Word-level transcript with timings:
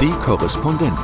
Die 0.00 0.12
Korrespondenten. 0.24 0.96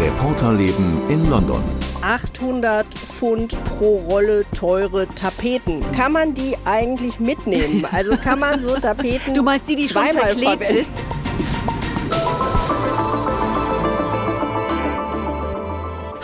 Reporterleben 0.00 1.02
in 1.10 1.28
London. 1.28 1.62
800 2.00 2.86
Pfund 2.86 3.62
pro 3.64 3.98
Rolle 4.08 4.46
teure 4.54 5.06
Tapeten. 5.08 5.84
Kann 5.92 6.12
man 6.12 6.32
die 6.32 6.56
eigentlich 6.64 7.20
mitnehmen? 7.20 7.84
Also 7.92 8.16
kann 8.16 8.38
man 8.38 8.62
so 8.62 8.74
Tapeten 8.76 9.34
Du 9.34 9.42
meinst 9.42 9.68
die, 9.68 9.74
die 9.76 9.86
schon 9.86 10.02
verklebt 10.06 10.70
ist? 10.70 10.96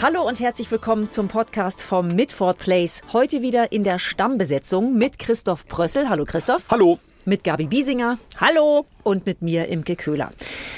Hallo 0.00 0.26
und 0.26 0.40
herzlich 0.40 0.70
willkommen 0.70 1.10
zum 1.10 1.28
Podcast 1.28 1.82
vom 1.82 2.08
Midford 2.08 2.56
Place. 2.56 3.02
Heute 3.12 3.42
wieder 3.42 3.70
in 3.70 3.84
der 3.84 3.98
Stammbesetzung 3.98 4.96
mit 4.96 5.18
Christoph 5.18 5.66
Brössel. 5.66 6.08
Hallo 6.08 6.24
Christoph. 6.24 6.64
Hallo. 6.70 6.98
Mit 7.26 7.44
Gabi 7.44 7.66
Biesinger 7.66 8.16
Hallo. 8.40 8.86
Und 9.04 9.26
mit 9.26 9.42
mir 9.42 9.68
Imke 9.68 9.96
Köhler. 9.96 10.32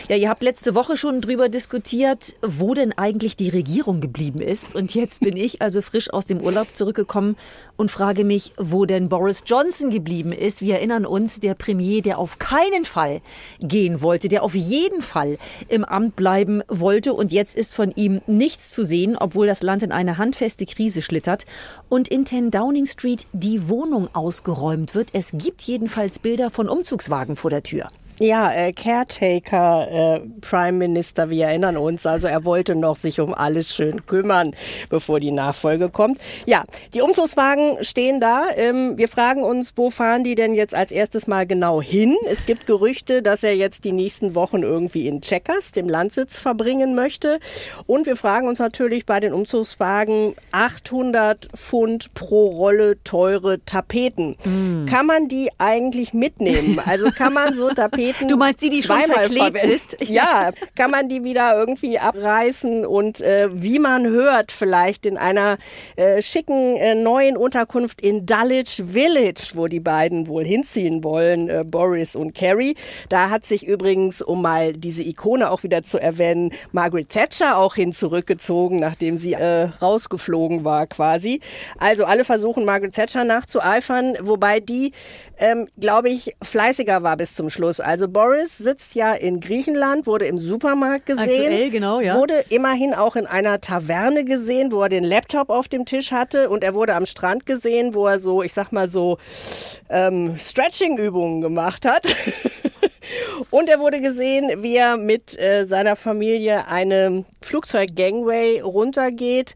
Ja, 0.09 0.17
ihr 0.17 0.29
habt 0.29 0.43
letzte 0.43 0.75
Woche 0.75 0.97
schon 0.97 1.21
drüber 1.21 1.49
diskutiert, 1.49 2.37
wo 2.43 2.75
denn 2.75 2.93
eigentlich 2.93 3.37
die 3.37 3.49
Regierung 3.49 4.01
geblieben 4.01 4.41
ist. 4.41 4.75
Und 4.75 4.95
jetzt 4.95 5.21
bin 5.21 5.37
ich 5.37 5.63
also 5.63 5.81
frisch 5.81 6.13
aus 6.13 6.27
dem 6.27 6.41
Urlaub 6.41 6.69
zurückgekommen 6.75 7.37
und 7.77 7.91
frage 7.91 8.25
mich, 8.25 8.53
wo 8.57 8.85
denn 8.85 9.09
Boris 9.09 9.43
Johnson 9.47 9.91
geblieben 9.91 10.33
ist. 10.33 10.61
Wir 10.61 10.77
erinnern 10.77 11.07
uns, 11.07 11.41
der 11.41 11.55
Premier, 11.55 12.03
der 12.03 12.19
auf 12.19 12.39
keinen 12.39 12.85
Fall 12.85 13.21
gehen 13.61 14.03
wollte, 14.03 14.29
der 14.29 14.43
auf 14.43 14.55
jeden 14.55 15.03
Fall 15.03 15.39
im 15.69 15.85
Amt 15.85 16.17
bleiben 16.17 16.63
wollte. 16.69 17.15
Und 17.15 17.33
jetzt 17.33 17.57
ist 17.57 17.75
von 17.75 17.93
ihm 17.95 18.21
nichts 18.27 18.71
zu 18.71 18.85
sehen, 18.85 19.17
obwohl 19.17 19.47
das 19.47 19.63
Land 19.63 19.83
in 19.83 19.93
eine 19.93 20.19
handfeste 20.19 20.67
Krise 20.67 21.03
schlittert 21.03 21.47
und 21.89 22.09
in 22.09 22.27
10 22.27 22.51
Downing 22.51 22.87
Street 22.87 23.27
die 23.33 23.69
Wohnung 23.69 24.09
ausgeräumt 24.15 24.95
wird. 24.95 25.09
Es 25.13 25.33
gibt 25.33 25.63
jedenfalls 25.63 26.19
Bilder 26.19 26.51
von 26.51 26.69
Umzugswagen 26.69 27.37
vor 27.37 27.51
der 27.51 27.63
Tür. 27.63 27.89
Ja, 28.19 28.51
äh, 28.51 28.73
Caretaker 28.73 29.89
äh, 29.91 30.21
Prime 30.41 30.73
Minister, 30.73 31.29
wir 31.29 31.47
erinnern 31.47 31.77
uns. 31.77 32.07
Also 32.07 32.29
er 32.29 32.47
wollte 32.47 32.75
noch 32.75 32.97
sich 32.97 33.21
um 33.21 33.35
alles 33.35 33.75
schön 33.75 34.07
kümmern, 34.07 34.55
bevor 34.89 35.21
die 35.21 35.33
Nachfolge 35.33 35.91
kommt. 35.91 36.19
Ja, 36.47 36.65
die 36.95 37.03
Umzugswagen 37.03 37.85
stehen 37.85 38.19
da. 38.19 38.47
Ähm, 38.57 38.97
wir 38.97 39.09
fragen 39.09 39.43
uns, 39.43 39.75
wo 39.77 39.91
fahren 39.91 40.25
die 40.25 40.35
denn 40.35 40.55
jetzt 40.55 40.75
als 40.75 40.93
erstes 40.93 41.27
mal 41.27 41.47
genau 41.47 41.83
hin? 41.83 42.17
Es 42.27 42.47
gibt 42.47 42.67
Gerüchte, 42.67 43.21
dass 43.21 43.43
er 43.43 43.55
jetzt 43.55 43.85
die 43.85 43.93
nächsten 43.93 44.35
Wochen 44.35 44.63
irgendwie 44.63 45.09
in 45.09 45.21
Checkers, 45.21 45.73
dem 45.73 45.89
Landsitz, 45.89 46.39
verbringen 46.39 46.95
möchte. 46.95 47.39
Und 47.87 48.07
wir 48.07 48.17
fragen 48.17 48.49
uns 48.49 48.61
natürlich 48.61 49.05
bei 49.05 49.21
den 49.21 49.35
Umzugswagen 49.35 50.35
800 50.53 51.51
Pfund 51.55 52.15
pro 52.15 52.47
Rolle 52.47 52.97
teure 53.05 53.63
Tapeten. 53.67 54.37
Kann 54.87 55.05
man 55.05 55.29
die 55.29 55.51
eigentlich 55.59 56.15
mitnehmen? 56.15 56.81
Also 56.83 57.11
kann 57.11 57.35
man 57.35 57.55
so 57.55 57.69
Tapeten 57.75 58.06
Du 58.29 58.37
meinst 58.37 58.63
die, 58.63 58.69
die 58.69 58.83
schon 58.83 59.03
verklebt 59.03 59.63
ist? 59.63 59.97
Ja, 60.07 60.53
kann 60.77 60.91
man 60.91 61.09
die 61.09 61.25
wieder 61.25 61.59
irgendwie 61.59 61.99
abreißen 61.99 62.87
und 62.87 63.21
äh, 63.21 63.49
wie 63.53 63.79
man 63.79 64.07
hört, 64.07 64.53
vielleicht 64.53 65.05
in 65.05 65.19
einer 65.19 65.59
äh, 65.97 66.23
schicken 66.23 66.77
äh, 66.77 66.95
neuen 66.95 67.37
Unterkunft 67.37 68.01
in 68.01 68.25
Dulwich 68.25 68.83
Village, 68.87 69.53
wo 69.55 69.67
die 69.67 69.81
beiden 69.81 70.29
wohl 70.29 70.45
hinziehen 70.45 71.03
wollen, 71.03 71.49
äh, 71.49 71.65
Boris 71.67 72.15
und 72.15 72.35
Carrie. 72.35 72.77
Da 73.09 73.31
hat 73.31 73.45
sich 73.45 73.67
übrigens, 73.67 74.23
um 74.23 74.43
mal 74.43 74.73
diese 74.73 75.03
Ikone 75.03 75.51
auch 75.51 75.63
wieder 75.63 75.83
zu 75.83 75.99
erwähnen, 75.99 76.53
Margaret 76.73 77.09
Thatcher 77.09 77.57
auch 77.57 77.75
hin 77.75 77.93
zurückgezogen, 77.93 78.79
nachdem 78.79 79.17
sie 79.19 79.33
äh, 79.33 79.65
rausgeflogen 79.83 80.65
war 80.65 80.87
quasi. 80.87 81.41
Also 81.79 82.05
alle 82.05 82.25
versuchen 82.25 82.65
Margaret 82.65 82.95
Thatcher 82.95 83.25
nachzueifern, 83.25 84.17
wobei 84.21 84.61
die, 84.61 84.93
ähm, 85.39 85.67
glaube 85.79 86.11
ich, 86.11 86.37
fleißiger 86.43 87.03
war 87.03 87.17
bis 87.17 87.35
zum 87.35 87.51
Schluss. 87.51 87.81
Also 87.81 87.96
Boris 88.09 88.59
sitzt 88.59 88.95
ja 88.95 89.15
in 89.15 89.41
Griechenland, 89.41 90.07
wurde 90.07 90.27
im 90.27 90.39
Supermarkt 90.39 91.07
gesehen, 91.07 91.23
Aktuell, 91.23 91.71
genau, 91.71 92.01
ja. 92.01 92.19
wurde 92.19 92.45
immerhin 92.51 92.95
auch 92.95 93.17
in 93.17 93.27
einer 93.27 93.61
Taverne 93.61 94.25
gesehen, 94.25 94.73
wo 94.73 94.83
er 94.83 94.89
den 94.89 95.05
Laptop 95.05 95.51
auf 95.51 95.69
dem 95.69 95.85
Tisch 95.85 96.13
hatte 96.13 96.51
und 96.51 96.63
er 96.63 96.75
wurde 96.75 96.95
am 96.95 97.07
Strand 97.07 97.47
gesehen, 97.47 97.95
wo 97.95 98.07
er 98.07 98.19
so, 98.19 98.43
ich 98.43 98.53
sag 98.53 98.73
mal 98.73 98.89
so, 98.89 99.19
ähm, 99.89 100.37
Stretching-Übungen 100.37 101.41
gemacht 101.41 101.87
hat. 101.87 102.07
Und 103.51 103.69
er 103.69 103.79
wurde 103.79 104.01
gesehen, 104.01 104.63
wie 104.63 104.77
er 104.77 104.97
mit 104.97 105.39
äh, 105.39 105.67
seiner 105.67 105.97
Familie 105.97 106.69
eine 106.69 107.25
Flugzeug-Gangway 107.43 108.61
runtergeht. 108.61 109.55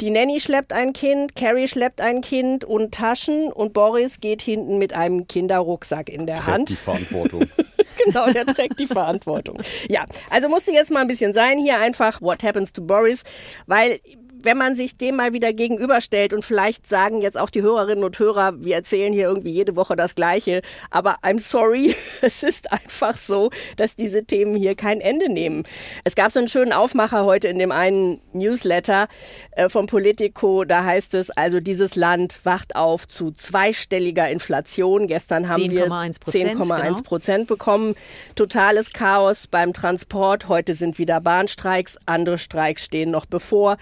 Die 0.00 0.10
Nanny 0.10 0.40
schleppt 0.40 0.72
ein 0.72 0.92
Kind, 0.92 1.34
Carrie 1.36 1.68
schleppt 1.68 2.00
ein 2.02 2.20
Kind 2.20 2.64
und 2.64 2.92
Taschen 2.92 3.50
und 3.50 3.72
Boris 3.72 4.20
geht 4.20 4.42
hinten 4.42 4.76
mit 4.76 4.92
einem 4.92 5.26
Kinderrucksack 5.26 6.10
in 6.10 6.26
der 6.26 6.46
Hand. 6.46 6.68
Die 6.68 6.76
Verantwortung. 6.76 7.46
genau, 8.04 8.30
der 8.30 8.44
trägt 8.44 8.78
die 8.78 8.86
Verantwortung. 8.86 9.56
Ja, 9.88 10.04
also 10.28 10.48
musste 10.48 10.72
jetzt 10.72 10.90
mal 10.90 11.00
ein 11.00 11.06
bisschen 11.06 11.32
sein 11.32 11.58
hier 11.58 11.78
einfach 11.78 12.20
What 12.20 12.42
happens 12.42 12.74
to 12.74 12.82
Boris, 12.82 13.22
weil 13.66 13.98
wenn 14.46 14.56
man 14.56 14.76
sich 14.76 14.96
dem 14.96 15.16
mal 15.16 15.32
wieder 15.32 15.52
gegenüberstellt 15.52 16.32
und 16.32 16.44
vielleicht 16.44 16.86
sagen 16.86 17.20
jetzt 17.20 17.36
auch 17.36 17.50
die 17.50 17.62
Hörerinnen 17.62 18.04
und 18.04 18.16
Hörer, 18.18 18.54
wir 18.62 18.76
erzählen 18.76 19.12
hier 19.12 19.24
irgendwie 19.24 19.50
jede 19.50 19.74
Woche 19.74 19.96
das 19.96 20.14
Gleiche, 20.14 20.62
aber 20.90 21.16
I'm 21.22 21.40
sorry, 21.40 21.94
es 22.22 22.44
ist 22.44 22.72
einfach 22.72 23.16
so, 23.16 23.50
dass 23.76 23.96
diese 23.96 24.24
Themen 24.24 24.54
hier 24.54 24.76
kein 24.76 25.00
Ende 25.00 25.28
nehmen. 25.28 25.64
Es 26.04 26.14
gab 26.14 26.30
so 26.30 26.38
einen 26.38 26.48
schönen 26.48 26.72
Aufmacher 26.72 27.24
heute 27.24 27.48
in 27.48 27.58
dem 27.58 27.72
einen 27.72 28.20
Newsletter 28.32 29.08
äh, 29.50 29.68
vom 29.68 29.86
Politico, 29.86 30.64
da 30.64 30.84
heißt 30.84 31.14
es 31.14 31.30
also, 31.30 31.58
dieses 31.58 31.96
Land 31.96 32.38
wacht 32.44 32.76
auf 32.76 33.08
zu 33.08 33.32
zweistelliger 33.32 34.30
Inflation. 34.30 35.08
Gestern 35.08 35.48
haben 35.48 35.70
wir 35.70 35.88
10,1 35.88 36.20
10,1 36.20 36.82
genau. 36.82 37.00
Prozent 37.00 37.48
bekommen. 37.48 37.96
Totales 38.36 38.92
Chaos 38.92 39.48
beim 39.48 39.72
Transport. 39.72 40.48
Heute 40.48 40.74
sind 40.74 40.98
wieder 40.98 41.20
Bahnstreiks. 41.20 41.98
Andere 42.06 42.38
Streiks 42.38 42.84
stehen 42.84 43.10
noch 43.10 43.26
bevor. 43.26 43.76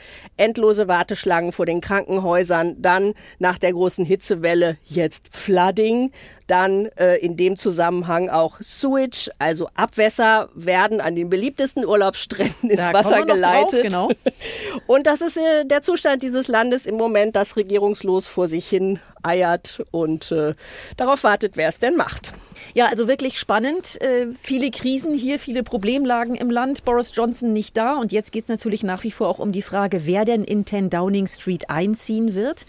Endlose 0.54 0.86
Warteschlangen 0.86 1.50
vor 1.50 1.66
den 1.66 1.80
Krankenhäusern. 1.80 2.80
Dann 2.80 3.14
nach 3.40 3.58
der 3.58 3.72
großen 3.72 4.04
Hitzewelle 4.04 4.76
jetzt 4.84 5.28
Flooding. 5.32 6.12
Dann 6.46 6.86
äh, 6.96 7.16
in 7.16 7.36
dem 7.36 7.56
Zusammenhang 7.56 8.30
auch 8.30 8.60
Sewage, 8.60 9.30
also 9.38 9.68
Abwässer 9.74 10.48
werden 10.54 11.00
an 11.00 11.16
den 11.16 11.28
beliebtesten 11.28 11.84
Urlaubsstränden 11.84 12.70
ins 12.70 12.80
Da 12.80 12.92
Wasser 12.92 13.20
noch 13.20 13.26
drauf, 13.26 13.34
geleitet. 13.34 13.82
genau. 13.82 14.10
Und 14.86 15.06
das 15.08 15.22
ist 15.22 15.36
äh, 15.38 15.64
der 15.64 15.82
Zustand 15.82 16.22
dieses 16.22 16.46
Landes 16.46 16.86
im 16.86 16.96
Moment, 16.96 17.34
das 17.34 17.56
regierungslos 17.56 18.28
vor 18.28 18.46
sich 18.46 18.68
hin 18.68 19.00
eiert 19.22 19.82
und 19.90 20.30
äh, 20.32 20.54
darauf 20.98 21.24
wartet, 21.24 21.56
wer 21.56 21.70
es 21.70 21.78
denn 21.78 21.96
macht. 21.96 22.32
Ja, 22.76 22.86
also 22.86 23.06
wirklich 23.06 23.38
spannend. 23.38 24.00
Äh, 24.02 24.26
viele 24.42 24.72
Krisen 24.72 25.14
hier, 25.14 25.38
viele 25.38 25.62
Problemlagen 25.62 26.34
im 26.34 26.50
Land. 26.50 26.84
Boris 26.84 27.12
Johnson 27.14 27.52
nicht 27.52 27.76
da. 27.76 27.94
Und 27.94 28.10
jetzt 28.10 28.32
geht 28.32 28.44
es 28.44 28.48
natürlich 28.48 28.82
nach 28.82 29.04
wie 29.04 29.12
vor 29.12 29.28
auch 29.28 29.38
um 29.38 29.52
die 29.52 29.62
Frage, 29.62 30.06
wer 30.06 30.24
denn 30.24 30.42
in 30.42 30.66
10 30.66 30.90
Downing 30.90 31.28
Street 31.28 31.70
einziehen 31.70 32.34
wird. 32.34 32.66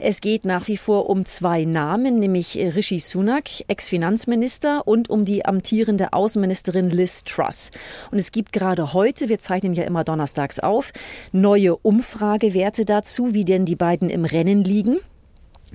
Es 0.00 0.20
geht 0.20 0.44
nach 0.44 0.66
wie 0.66 0.76
vor 0.76 1.08
um 1.08 1.24
zwei 1.24 1.64
Namen, 1.64 2.18
nämlich 2.18 2.58
äh, 2.58 2.70
Rishi 2.70 2.98
Sunak, 2.98 3.48
Ex-Finanzminister, 3.68 4.88
und 4.88 5.08
um 5.08 5.24
die 5.24 5.46
amtierende 5.46 6.12
Außenministerin 6.12 6.90
Liz 6.90 7.22
Truss. 7.22 7.70
Und 8.10 8.18
es 8.18 8.32
gibt 8.32 8.52
gerade 8.52 8.92
heute, 8.92 9.28
wir 9.28 9.38
zeichnen 9.38 9.72
ja 9.72 9.84
immer 9.84 10.02
donnerstags 10.02 10.58
auf, 10.58 10.92
neue 11.30 11.76
Umfragewerte 11.76 12.84
dazu, 12.84 13.34
wie 13.34 13.44
denn 13.44 13.66
die 13.66 13.76
beiden 13.76 14.10
im 14.10 14.24
Rennen 14.24 14.64
liegen. 14.64 14.98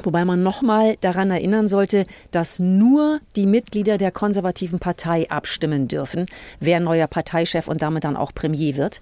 Wobei 0.02 0.26
man 0.26 0.42
nochmal 0.42 0.98
daran 1.02 1.30
erinnern 1.30 1.68
sollte, 1.68 2.06
dass 2.32 2.58
nur 2.58 3.20
die 3.36 3.46
Mitglieder 3.46 4.00
der 4.00 4.12
konservativen 4.12 4.80
Partei 4.80 5.30
abstimmen 5.30 5.88
dürfen, 5.88 6.26
wer 6.60 6.80
neuer 6.80 7.06
Parteichef 7.06 7.68
und 7.68 7.84
damit 7.84 8.04
dann 8.04 8.18
auch 8.18 8.34
Premier 8.34 8.76
wird. 8.76 9.02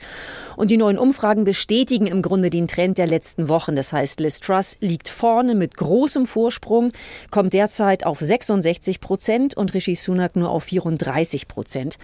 Und 0.58 0.70
die 0.70 0.78
neuen 0.78 0.98
Umfragen 0.98 1.46
bestätigen 1.46 2.08
im 2.08 2.22
Grunde 2.22 2.50
den 2.50 2.68
Trend 2.68 2.98
der 2.98 3.08
letzten 3.08 3.48
Wochen. 3.48 3.76
Das 3.76 3.94
heißt, 3.94 4.20
Liz 4.20 4.42
Truss 4.42 4.78
liegt 4.82 5.08
vorne 5.08 5.56
mit 5.56 5.78
großem 5.78 6.26
Vorsprung, 6.26 6.92
kommt 7.32 7.54
derzeit 7.54 8.06
auf 8.06 8.20
66 8.20 9.00
Prozent 9.00 9.56
und 9.56 9.74
Rishi 9.74 9.96
Sunak 9.96 10.36
nur 10.36 10.50
auf 10.50 10.66
34 10.66 11.48
Prozent. 11.48 11.98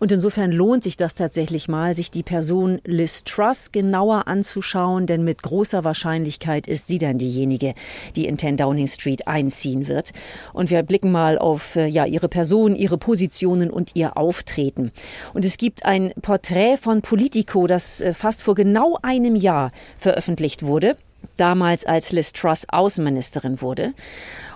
Und 0.00 0.10
insofern 0.10 0.50
lohnt 0.50 0.82
sich 0.82 0.96
das 0.96 1.14
tatsächlich 1.14 1.68
mal, 1.68 1.94
sich 1.94 2.10
die 2.10 2.22
Person 2.22 2.80
Liz 2.84 3.22
Truss 3.22 3.70
genauer 3.70 4.26
anzuschauen, 4.26 5.06
denn 5.06 5.22
mit 5.22 5.42
großer 5.42 5.84
Wahrscheinlichkeit 5.84 6.66
ist 6.66 6.86
sie 6.86 6.96
dann 6.96 7.18
diejenige, 7.18 7.74
die 8.16 8.24
in 8.24 8.38
10 8.38 8.56
Downing 8.56 8.86
Street 8.86 9.28
einziehen 9.28 9.88
wird. 9.88 10.12
Und 10.54 10.70
wir 10.70 10.82
blicken 10.82 11.12
mal 11.12 11.38
auf 11.38 11.76
äh, 11.76 11.86
ja, 11.86 12.06
ihre 12.06 12.30
Person, 12.30 12.74
ihre 12.74 12.96
Positionen 12.96 13.70
und 13.70 13.94
ihr 13.94 14.16
Auftreten. 14.16 14.90
Und 15.34 15.44
es 15.44 15.58
gibt 15.58 15.84
ein 15.84 16.12
Porträt 16.22 16.78
von 16.78 17.02
Politico, 17.02 17.66
das 17.66 18.00
äh, 18.00 18.14
fast 18.14 18.42
vor 18.42 18.54
genau 18.54 18.98
einem 19.02 19.36
Jahr 19.36 19.70
veröffentlicht 19.98 20.64
wurde 20.64 20.96
damals 21.36 21.84
als 21.84 22.12
Liz 22.12 22.32
Truss 22.32 22.66
Außenministerin 22.68 23.60
wurde. 23.60 23.92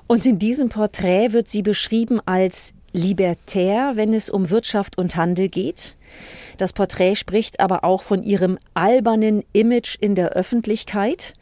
Und 0.07 0.25
in 0.25 0.39
diesem 0.39 0.71
Porträt 0.71 1.33
wird 1.33 1.49
sie 1.49 1.63
beschrieben 1.63 2.21
als 2.25 2.73
libertär, 2.95 3.93
wenn 3.97 4.15
es 4.15 4.31
um 4.31 4.49
Wirtschaft 4.49 4.97
und 4.97 5.17
Handel 5.17 5.49
geht. 5.49 5.97
Das 6.57 6.73
Porträt 6.73 7.17
spricht 7.17 7.61
aber 7.61 7.85
auch 7.85 8.03
von 8.03 8.23
ihrem 8.23 8.59
albernen 8.73 9.43
Image 9.53 9.97
in 10.01 10.15
der 10.15 10.31
Öffentlichkeit 10.31 11.35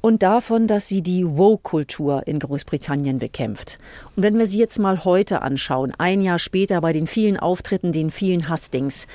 und 0.00 0.22
davon, 0.22 0.66
dass 0.66 0.88
sie 0.88 1.02
die 1.02 1.24
Woke-Kultur 1.26 2.26
in 2.26 2.40
Großbritannien 2.40 3.18
bekämpft. 3.18 3.78
Und 4.14 4.24
wenn 4.24 4.38
wir 4.38 4.46
sie 4.46 4.58
jetzt 4.58 4.78
mal 4.78 5.04
heute 5.04 5.42
anschauen, 5.42 5.92
ein 5.96 6.20
Jahr 6.20 6.38
später 6.38 6.80
bei 6.80 6.92
den 6.92 7.06
vielen 7.06 7.38
Auftritten, 7.38 7.92
den 7.92 8.10
vielen 8.10 8.50
Hustings, 8.50 9.06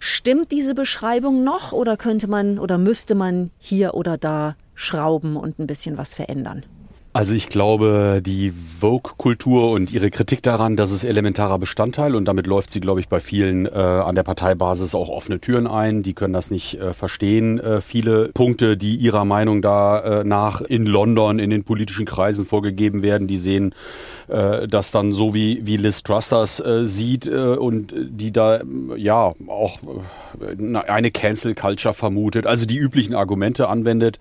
stimmt 0.00 0.50
diese 0.50 0.74
Beschreibung 0.74 1.44
noch 1.44 1.72
oder 1.72 1.96
könnte 1.96 2.26
man 2.26 2.58
oder 2.58 2.78
müsste 2.78 3.14
man 3.14 3.50
hier 3.58 3.94
oder 3.94 4.18
da 4.18 4.56
schrauben 4.74 5.36
und 5.36 5.58
ein 5.58 5.66
bisschen 5.66 5.98
was 5.98 6.14
verändern? 6.14 6.64
Also 7.16 7.32
ich 7.36 7.48
glaube, 7.48 8.20
die 8.26 8.50
Vogue-Kultur 8.50 9.70
und 9.70 9.92
ihre 9.92 10.10
Kritik 10.10 10.42
daran, 10.42 10.74
das 10.74 10.90
ist 10.90 11.04
elementarer 11.04 11.60
Bestandteil 11.60 12.16
und 12.16 12.24
damit 12.24 12.48
läuft 12.48 12.72
sie, 12.72 12.80
glaube 12.80 12.98
ich, 12.98 13.08
bei 13.08 13.20
vielen 13.20 13.66
äh, 13.66 13.70
an 13.70 14.16
der 14.16 14.24
Parteibasis 14.24 14.96
auch 14.96 15.08
offene 15.08 15.38
Türen 15.38 15.68
ein. 15.68 16.02
Die 16.02 16.14
können 16.14 16.32
das 16.32 16.50
nicht 16.50 16.80
äh, 16.80 16.92
verstehen. 16.92 17.60
Äh, 17.60 17.80
viele 17.82 18.30
Punkte, 18.34 18.76
die 18.76 18.96
ihrer 18.96 19.24
Meinung 19.24 19.62
da 19.62 20.00
äh, 20.00 20.24
nach 20.24 20.60
in 20.60 20.86
London 20.86 21.38
in 21.38 21.50
den 21.50 21.62
politischen 21.62 22.04
Kreisen 22.04 22.46
vorgegeben 22.46 23.02
werden, 23.02 23.28
die 23.28 23.36
sehen 23.36 23.76
äh, 24.26 24.66
das 24.66 24.90
dann 24.90 25.12
so 25.12 25.34
wie, 25.34 25.64
wie 25.64 25.76
Liz 25.76 26.02
Truss 26.02 26.30
das 26.30 26.58
äh, 26.58 26.84
sieht 26.84 27.28
äh, 27.28 27.54
und 27.54 27.94
die 27.96 28.32
da 28.32 28.62
ja 28.96 29.34
auch 29.46 29.78
äh, 30.40 30.78
eine 30.88 31.12
Cancel 31.12 31.54
Culture 31.54 31.94
vermutet, 31.94 32.48
also 32.48 32.66
die 32.66 32.76
üblichen 32.76 33.14
Argumente 33.14 33.68
anwendet. 33.68 34.18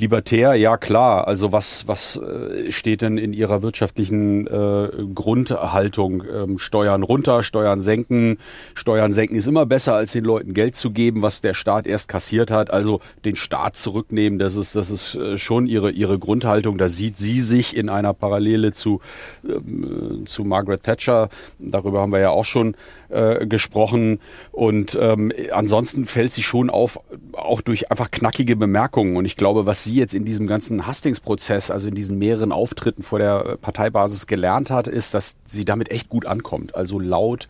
Libertär, 0.00 0.54
ja 0.54 0.76
klar. 0.76 1.26
Also 1.26 1.52
was, 1.52 1.86
was 1.88 2.16
äh, 2.16 2.70
steht 2.70 3.02
denn 3.02 3.18
in 3.18 3.32
Ihrer 3.32 3.62
wirtschaftlichen 3.62 4.46
äh, 4.46 4.88
Grundhaltung? 5.14 6.22
Ähm, 6.32 6.58
Steuern 6.58 7.02
runter, 7.02 7.42
Steuern 7.42 7.80
senken. 7.80 8.38
Steuern 8.74 9.12
senken 9.12 9.36
ist 9.36 9.48
immer 9.48 9.66
besser, 9.66 9.94
als 9.94 10.12
den 10.12 10.24
Leuten 10.24 10.54
Geld 10.54 10.74
zu 10.76 10.90
geben, 10.90 11.22
was 11.22 11.40
der 11.40 11.54
Staat 11.54 11.86
erst 11.86 12.08
kassiert 12.08 12.50
hat. 12.50 12.70
Also 12.70 13.00
den 13.24 13.36
Staat 13.36 13.76
zurücknehmen, 13.76 14.38
das 14.38 14.56
ist, 14.56 14.76
das 14.76 14.90
ist 14.90 15.14
äh, 15.14 15.38
schon 15.38 15.66
ihre, 15.66 15.90
ihre 15.90 16.18
Grundhaltung. 16.18 16.78
Da 16.78 16.88
sieht 16.88 17.16
sie 17.16 17.40
sich 17.40 17.76
in 17.76 17.88
einer 17.88 18.14
Parallele 18.14 18.72
zu, 18.72 19.00
ähm, 19.44 20.24
zu 20.26 20.44
Margaret 20.44 20.82
Thatcher. 20.82 21.28
Darüber 21.58 22.00
haben 22.00 22.12
wir 22.12 22.20
ja 22.20 22.30
auch 22.30 22.44
schon 22.44 22.74
äh, 23.08 23.46
gesprochen. 23.46 24.20
Und 24.52 24.98
ähm, 25.00 25.32
ansonsten 25.52 26.06
fällt 26.06 26.32
sie 26.32 26.42
schon 26.42 26.70
auf, 26.70 27.00
auch 27.32 27.60
durch 27.60 27.90
einfach 27.90 28.10
knackige 28.10 28.56
Bemerkungen. 28.56 29.16
Und 29.16 29.24
ich 29.24 29.36
glaube, 29.36 29.66
was 29.66 29.84
sie 29.84 29.94
jetzt 29.94 30.14
in 30.14 30.24
diesem 30.24 30.46
ganzen 30.46 30.86
Hastings-Prozess, 30.86 31.70
also 31.70 31.88
in 31.88 31.94
diesen 31.94 32.18
mehreren 32.18 32.52
Auftritten 32.52 33.02
vor 33.02 33.18
der 33.18 33.56
Parteibasis 33.60 34.26
gelernt 34.26 34.70
hat, 34.70 34.86
ist, 34.86 35.14
dass 35.14 35.36
sie 35.44 35.64
damit 35.64 35.90
echt 35.90 36.08
gut 36.08 36.26
ankommt. 36.26 36.74
Also 36.74 36.98
laut 36.98 37.48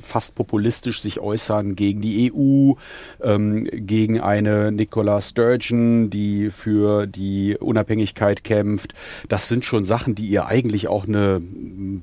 fast 0.00 0.34
populistisch 0.34 1.00
sich 1.00 1.20
äußern 1.20 1.76
gegen 1.76 2.00
die 2.00 2.32
EU, 2.32 2.74
ähm, 3.22 3.68
gegen 3.72 4.20
eine 4.20 4.72
Nicola 4.72 5.20
Sturgeon, 5.20 6.10
die 6.10 6.50
für 6.50 7.06
die 7.06 7.56
Unabhängigkeit 7.58 8.44
kämpft. 8.44 8.94
Das 9.28 9.48
sind 9.48 9.64
schon 9.64 9.84
Sachen, 9.84 10.14
die 10.14 10.26
ihr 10.26 10.46
eigentlich 10.46 10.88
auch 10.88 11.06
eine 11.06 11.40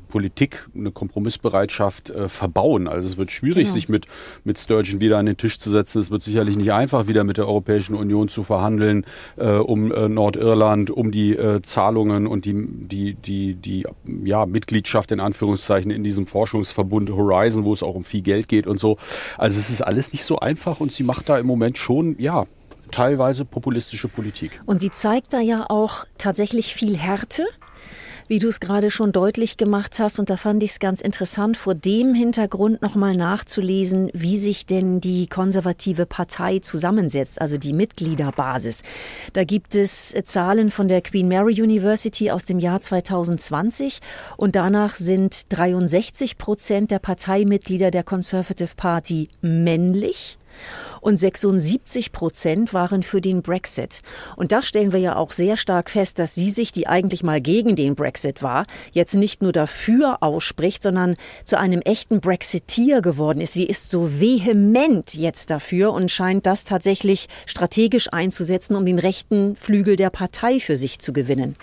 Politik, 0.09 0.67
eine 0.75 0.91
Kompromissbereitschaft 0.91 2.09
äh, 2.09 2.29
verbauen. 2.29 2.87
Also 2.87 3.07
es 3.07 3.17
wird 3.17 3.31
schwierig, 3.31 3.65
genau. 3.65 3.73
sich 3.73 3.89
mit, 3.89 4.07
mit 4.43 4.59
Sturgeon 4.59 5.01
wieder 5.01 5.17
an 5.17 5.25
den 5.25 5.37
Tisch 5.37 5.59
zu 5.59 5.69
setzen. 5.69 5.99
Es 5.99 6.11
wird 6.11 6.23
sicherlich 6.23 6.57
nicht 6.57 6.71
einfach, 6.71 7.07
wieder 7.07 7.23
mit 7.23 7.37
der 7.37 7.47
Europäischen 7.47 7.95
Union 7.95 8.27
zu 8.27 8.43
verhandeln, 8.43 9.05
äh, 9.37 9.49
um 9.49 9.91
äh, 9.91 10.09
Nordirland, 10.09 10.91
um 10.91 11.11
die 11.11 11.35
äh, 11.35 11.61
Zahlungen 11.61 12.27
und 12.27 12.45
die, 12.45 12.53
die, 12.53 13.13
die, 13.15 13.55
die 13.55 13.85
ja, 14.23 14.45
Mitgliedschaft 14.45 15.11
in 15.11 15.19
Anführungszeichen 15.19 15.91
in 15.91 16.03
diesem 16.03 16.27
Forschungsverbund 16.27 17.11
Horizon, 17.11 17.65
wo 17.65 17.73
es 17.73 17.82
auch 17.83 17.95
um 17.95 18.03
viel 18.03 18.21
Geld 18.21 18.47
geht 18.47 18.67
und 18.67 18.79
so. 18.79 18.97
Also 19.37 19.59
es 19.59 19.69
ist 19.69 19.81
alles 19.81 20.13
nicht 20.13 20.23
so 20.23 20.39
einfach 20.39 20.79
und 20.79 20.91
sie 20.91 21.03
macht 21.03 21.29
da 21.29 21.37
im 21.37 21.47
Moment 21.47 21.77
schon, 21.77 22.15
ja, 22.19 22.45
teilweise 22.91 23.43
populistische 23.43 24.07
Politik. 24.07 24.61
Und 24.65 24.79
sie 24.79 24.91
zeigt 24.91 25.33
da 25.33 25.39
ja 25.39 25.65
auch 25.69 26.05
tatsächlich 26.17 26.73
viel 26.73 26.95
Härte 26.95 27.45
wie 28.33 28.39
du 28.39 28.47
es 28.47 28.59
gerade 28.59 28.89
schon 28.89 29.11
deutlich 29.11 29.57
gemacht 29.57 29.99
hast. 29.99 30.17
Und 30.17 30.31
da 30.31 30.37
fand 30.37 30.63
ich 30.63 30.71
es 30.71 30.79
ganz 30.79 31.01
interessant, 31.01 31.55
vor 31.55 31.75
dem 31.75 32.15
Hintergrund 32.15 32.81
nochmal 32.81 33.15
nachzulesen, 33.15 34.09
wie 34.11 34.39
sich 34.39 34.65
denn 34.65 34.99
die 34.99 35.27
konservative 35.27 36.07
Partei 36.07 36.57
zusammensetzt, 36.57 37.39
also 37.39 37.59
die 37.59 37.73
Mitgliederbasis. 37.73 38.81
Da 39.33 39.43
gibt 39.43 39.75
es 39.75 40.15
Zahlen 40.23 40.71
von 40.71 40.87
der 40.87 41.03
Queen 41.03 41.27
Mary 41.27 41.61
University 41.61 42.31
aus 42.31 42.45
dem 42.45 42.57
Jahr 42.57 42.81
2020 42.81 43.99
und 44.35 44.55
danach 44.55 44.95
sind 44.95 45.43
63 45.49 46.39
Prozent 46.39 46.89
der 46.89 46.97
Parteimitglieder 46.97 47.91
der 47.91 48.03
Conservative 48.03 48.73
Party 48.75 49.29
männlich 49.41 50.39
und 51.01 51.17
76 51.17 52.11
Prozent 52.11 52.73
waren 52.73 53.03
für 53.03 53.21
den 53.21 53.41
Brexit. 53.41 54.01
Und 54.35 54.51
das 54.51 54.67
stellen 54.67 54.93
wir 54.93 54.99
ja 54.99 55.15
auch 55.15 55.31
sehr 55.31 55.57
stark 55.57 55.89
fest, 55.89 56.19
dass 56.19 56.35
sie 56.35 56.49
sich, 56.49 56.71
die 56.71 56.87
eigentlich 56.87 57.23
mal 57.23 57.41
gegen 57.41 57.75
den 57.75 57.95
Brexit 57.95 58.41
war, 58.41 58.65
jetzt 58.91 59.15
nicht 59.15 59.41
nur 59.41 59.51
dafür 59.51 60.17
ausspricht, 60.21 60.83
sondern 60.83 61.15
zu 61.43 61.59
einem 61.59 61.81
echten 61.81 62.21
Brexiteer 62.21 63.01
geworden 63.01 63.41
ist. 63.41 63.53
Sie 63.53 63.65
ist 63.65 63.89
so 63.89 64.19
vehement 64.19 65.13
jetzt 65.13 65.49
dafür 65.49 65.93
und 65.93 66.11
scheint 66.11 66.45
das 66.45 66.65
tatsächlich 66.65 67.27
strategisch 67.45 68.11
einzusetzen, 68.11 68.75
um 68.75 68.85
den 68.85 68.99
rechten 68.99 69.55
Flügel 69.55 69.95
der 69.95 70.09
Partei 70.09 70.59
für 70.59 70.77
sich 70.77 70.99
zu 70.99 71.13
gewinnen. 71.13 71.55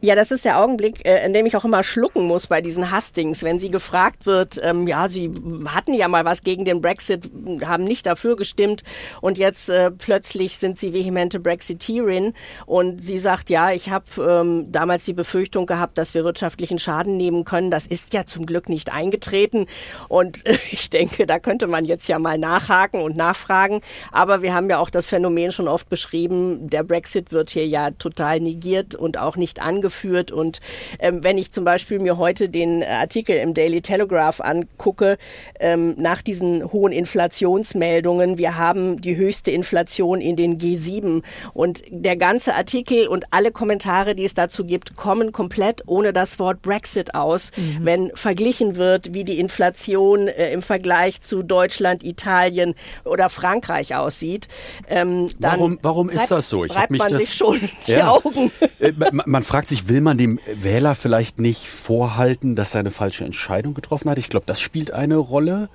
Ja, 0.00 0.14
das 0.14 0.30
ist 0.30 0.44
der 0.44 0.60
Augenblick, 0.60 1.04
äh, 1.04 1.26
in 1.26 1.32
dem 1.32 1.44
ich 1.44 1.56
auch 1.56 1.64
immer 1.64 1.82
schlucken 1.82 2.24
muss 2.24 2.46
bei 2.46 2.60
diesen 2.60 2.94
Hustings, 2.94 3.42
wenn 3.42 3.58
sie 3.58 3.68
gefragt 3.68 4.26
wird, 4.26 4.60
ähm, 4.62 4.86
ja, 4.86 5.08
sie 5.08 5.28
hatten 5.66 5.92
ja 5.92 6.06
mal 6.06 6.24
was 6.24 6.44
gegen 6.44 6.64
den 6.64 6.80
Brexit, 6.80 7.28
haben 7.64 7.82
nicht 7.82 8.06
dafür 8.06 8.36
gestimmt 8.36 8.84
und 9.20 9.38
jetzt 9.38 9.68
äh, 9.68 9.90
plötzlich 9.90 10.56
sind 10.58 10.78
sie 10.78 10.92
vehemente 10.92 11.40
Brexiteerin 11.40 12.34
und 12.64 13.02
sie 13.02 13.18
sagt, 13.18 13.50
ja, 13.50 13.72
ich 13.72 13.90
habe 13.90 14.04
ähm, 14.18 14.70
damals 14.70 15.04
die 15.04 15.14
Befürchtung 15.14 15.66
gehabt, 15.66 15.98
dass 15.98 16.14
wir 16.14 16.22
wirtschaftlichen 16.22 16.78
Schaden 16.78 17.16
nehmen 17.16 17.42
können. 17.42 17.72
Das 17.72 17.88
ist 17.88 18.14
ja 18.14 18.24
zum 18.24 18.46
Glück 18.46 18.68
nicht 18.68 18.92
eingetreten 18.92 19.66
und 20.06 20.46
äh, 20.46 20.56
ich 20.70 20.90
denke, 20.90 21.26
da 21.26 21.40
könnte 21.40 21.66
man 21.66 21.84
jetzt 21.84 22.06
ja 22.06 22.20
mal 22.20 22.38
nachhaken 22.38 23.02
und 23.02 23.16
nachfragen. 23.16 23.80
Aber 24.12 24.42
wir 24.42 24.54
haben 24.54 24.70
ja 24.70 24.78
auch 24.78 24.90
das 24.90 25.08
Phänomen 25.08 25.50
schon 25.50 25.66
oft 25.66 25.88
beschrieben, 25.88 26.70
der 26.70 26.84
Brexit 26.84 27.32
wird 27.32 27.50
hier 27.50 27.66
ja 27.66 27.90
total 27.90 28.38
negiert 28.38 28.94
und 28.94 29.18
auch 29.18 29.34
nicht 29.34 29.60
angefangen 29.60 29.87
angeführt. 29.88 30.30
Und 30.30 30.60
ähm, 30.98 31.24
wenn 31.24 31.38
ich 31.38 31.52
zum 31.52 31.64
Beispiel 31.64 31.98
mir 31.98 32.18
heute 32.18 32.48
den 32.48 32.82
Artikel 32.82 33.36
im 33.36 33.54
Daily 33.54 33.80
Telegraph 33.80 34.40
angucke, 34.40 35.18
ähm, 35.60 35.94
nach 35.96 36.22
diesen 36.22 36.70
hohen 36.72 36.92
Inflationsmeldungen, 36.92 38.38
wir 38.38 38.56
haben 38.56 39.00
die 39.00 39.16
höchste 39.16 39.50
Inflation 39.50 40.20
in 40.20 40.36
den 40.36 40.58
G7 40.58 41.22
und 41.54 41.82
der 41.90 42.16
ganze 42.16 42.54
Artikel 42.54 43.08
und 43.08 43.24
alle 43.30 43.50
Kommentare, 43.50 44.14
die 44.14 44.24
es 44.24 44.34
dazu 44.34 44.64
gibt, 44.64 44.96
kommen 44.96 45.32
komplett 45.32 45.82
ohne 45.86 46.12
das 46.12 46.38
Wort 46.38 46.62
Brexit 46.62 47.14
aus, 47.14 47.50
mhm. 47.56 47.78
wenn 47.82 48.10
verglichen 48.14 48.76
wird, 48.76 49.14
wie 49.14 49.24
die 49.24 49.38
Inflation 49.40 50.28
äh, 50.28 50.52
im 50.52 50.62
Vergleich 50.62 51.20
zu 51.20 51.42
Deutschland, 51.42 52.04
Italien 52.04 52.74
oder 53.04 53.28
Frankreich 53.28 53.94
aussieht. 53.94 54.48
Ähm, 54.88 55.28
warum 55.38 55.78
warum 55.82 56.10
ist 56.10 56.30
das 56.30 56.48
so? 56.48 56.64
Ich 56.64 56.74
reibt 56.74 56.90
mich 56.90 56.98
man 56.98 57.10
das, 57.10 57.20
sich 57.20 57.34
schon 57.34 57.58
die 57.86 57.92
ja. 57.92 58.10
Augen. 58.10 58.50
Äh, 58.78 58.92
man, 58.92 59.22
man 59.26 59.42
fragt 59.42 59.68
sich, 59.68 59.77
sich, 59.78 59.88
will 59.88 60.00
man 60.00 60.18
dem 60.18 60.40
Wähler 60.46 60.94
vielleicht 60.94 61.38
nicht 61.38 61.68
vorhalten, 61.68 62.56
dass 62.56 62.74
er 62.74 62.80
eine 62.80 62.90
falsche 62.90 63.24
Entscheidung 63.24 63.74
getroffen 63.74 64.10
hat? 64.10 64.18
Ich 64.18 64.28
glaube, 64.28 64.46
das 64.46 64.60
spielt 64.60 64.90
eine 64.90 65.16
Rolle. 65.16 65.68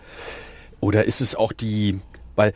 Oder 0.79 1.05
ist 1.05 1.21
es 1.21 1.35
auch 1.35 1.53
die, 1.53 1.99
weil 2.35 2.53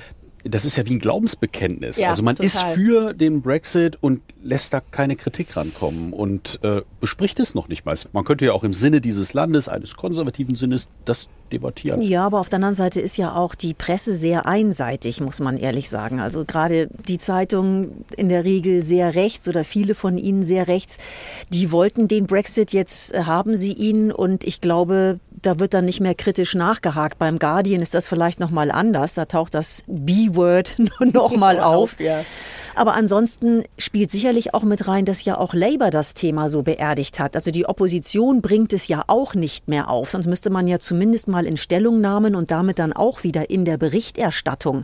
das 0.50 0.66
ist 0.66 0.78
ja 0.78 0.86
wie 0.86 0.96
ein 0.96 1.00
Glaubensbekenntnis. 1.00 1.98
Ja, 1.98 2.10
also 2.10 2.24
man 2.24 2.36
total. 2.36 2.46
ist 2.46 2.60
für 2.60 3.14
den 3.14 3.42
Brexit 3.42 3.98
und 4.02 4.22
lässt 4.44 4.74
da 4.74 4.82
keine 4.82 5.16
Kritik 5.16 5.56
rankommen 5.56 6.14
und 6.14 6.60
äh, 6.64 6.82
bespricht 7.02 7.40
es 7.40 7.56
noch 7.56 7.68
nicht 7.68 7.86
mal. 7.86 7.96
Man 8.14 8.24
könnte 8.24 8.46
ja 8.46 8.54
auch 8.54 8.64
im 8.64 8.74
Sinne 8.74 9.02
dieses 9.02 9.34
Landes, 9.34 9.68
eines 9.68 9.96
konservativen 9.96 10.56
Sinnes, 10.56 10.88
das 11.06 11.28
debattieren. 11.52 12.02
Ja, 12.02 12.26
aber 12.26 12.40
auf 12.40 12.50
der 12.50 12.58
anderen 12.58 12.76
Seite 12.76 13.00
ist 13.02 13.18
ja 13.18 13.36
auch 13.36 13.56
die 13.56 13.74
Presse 13.74 14.14
sehr 14.16 14.46
einseitig, 14.46 15.22
muss 15.22 15.40
man 15.40 15.58
ehrlich 15.58 15.90
sagen. 15.90 16.20
Also 16.20 16.46
gerade 16.46 16.90
die 17.08 17.18
Zeitungen 17.18 18.06
in 18.16 18.30
der 18.30 18.44
Regel 18.44 18.82
sehr 18.82 19.16
rechts 19.16 19.48
oder 19.48 19.64
viele 19.64 19.96
von 19.96 20.18
ihnen 20.18 20.44
sehr 20.44 20.68
rechts, 20.68 20.98
die 21.52 21.72
wollten 21.72 22.08
den 22.08 22.28
Brexit, 22.28 22.74
jetzt 22.74 23.14
haben 23.14 23.56
sie 23.56 23.74
ihn 23.74 24.12
und 24.12 24.44
ich 24.44 24.62
glaube, 24.62 25.20
da 25.48 25.60
wird 25.60 25.74
dann 25.74 25.86
nicht 25.86 26.02
mehr 26.02 26.14
kritisch 26.14 26.56
nachgehakt. 26.56 27.18
Beim 27.18 27.40
Guardian 27.40 27.82
ist 27.82 27.94
das 27.94 28.08
vielleicht 28.08 28.40
noch 28.40 28.52
mal 28.52 28.70
anders. 28.70 29.14
Da 29.14 29.26
taucht 29.26 29.54
das 29.54 29.84
B-Word 29.88 30.76
noch 31.14 31.36
mal 31.36 31.60
auf. 31.62 32.00
Ja. 32.00 32.24
Aber 32.76 32.94
ansonsten 32.94 33.64
spielt 33.80 34.12
sicherlich 34.12 34.54
auch 34.54 34.62
mit 34.62 34.88
rein, 34.88 35.04
dass 35.06 35.26
ja 35.26 35.38
auch 35.38 35.56
Labour 35.56 35.90
das 35.90 36.14
Thema 36.14 36.48
so 36.48 36.62
beerdigt 36.62 37.20
hat. 37.20 37.36
Also 37.36 37.50
die 37.50 37.66
Opposition 37.66 38.42
bringt 38.44 38.72
es 38.72 38.88
ja 38.88 39.04
auch 39.08 39.34
nicht 39.34 39.68
mehr 39.68 39.90
auf. 39.90 40.12
Sonst 40.12 40.28
müsste 40.28 40.52
man 40.52 40.68
ja 40.68 40.78
zumindest 40.78 41.28
mal 41.28 41.48
in 41.48 41.58
Stellungnahmen 41.58 42.36
und 42.36 42.52
damit 42.52 42.78
dann 42.78 42.94
auch 42.94 43.24
wieder 43.24 43.50
in 43.50 43.66
der 43.66 43.78
Berichterstattung 43.78 44.84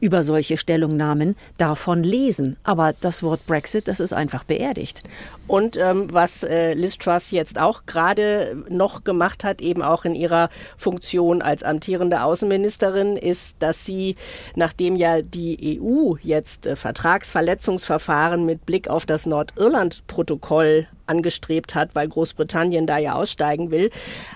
über 0.00 0.22
solche 0.22 0.56
Stellungnahmen 0.56 1.36
davon 1.58 2.02
lesen. 2.02 2.56
Aber 2.62 2.94
das 2.98 3.22
Wort 3.22 3.44
Brexit, 3.46 3.88
das 3.88 4.00
ist 4.00 4.14
einfach 4.14 4.44
beerdigt. 4.44 5.02
Und 5.46 5.76
ähm, 5.76 6.12
was 6.12 6.42
äh, 6.42 6.72
Liz 6.72 6.96
Truss 6.96 7.30
jetzt 7.30 7.60
auch 7.60 7.84
gerade 7.86 8.56
noch 8.68 9.04
gemacht 9.04 9.44
hat, 9.44 9.60
eben 9.60 9.82
auch 9.82 10.04
in 10.04 10.14
ihrer 10.14 10.48
Funktion 10.76 11.42
als 11.42 11.62
amtierende 11.62 12.22
Außenministerin, 12.22 13.16
ist, 13.16 13.56
dass 13.58 13.84
sie, 13.84 14.16
nachdem 14.54 14.96
ja 14.96 15.20
die 15.20 15.80
EU 15.82 16.14
jetzt 16.22 16.66
äh, 16.66 16.76
Vertragsverletzungsverfahren 16.76 18.46
mit 18.46 18.64
Blick 18.64 18.88
auf 18.88 19.04
das 19.04 19.26
Nordirland-Protokoll 19.26 20.88
angestrebt 21.06 21.74
hat, 21.74 21.94
weil 21.94 22.08
Großbritannien 22.08 22.86
da 22.86 22.98
ja 22.98 23.14
aussteigen 23.14 23.70
will, 23.70 23.90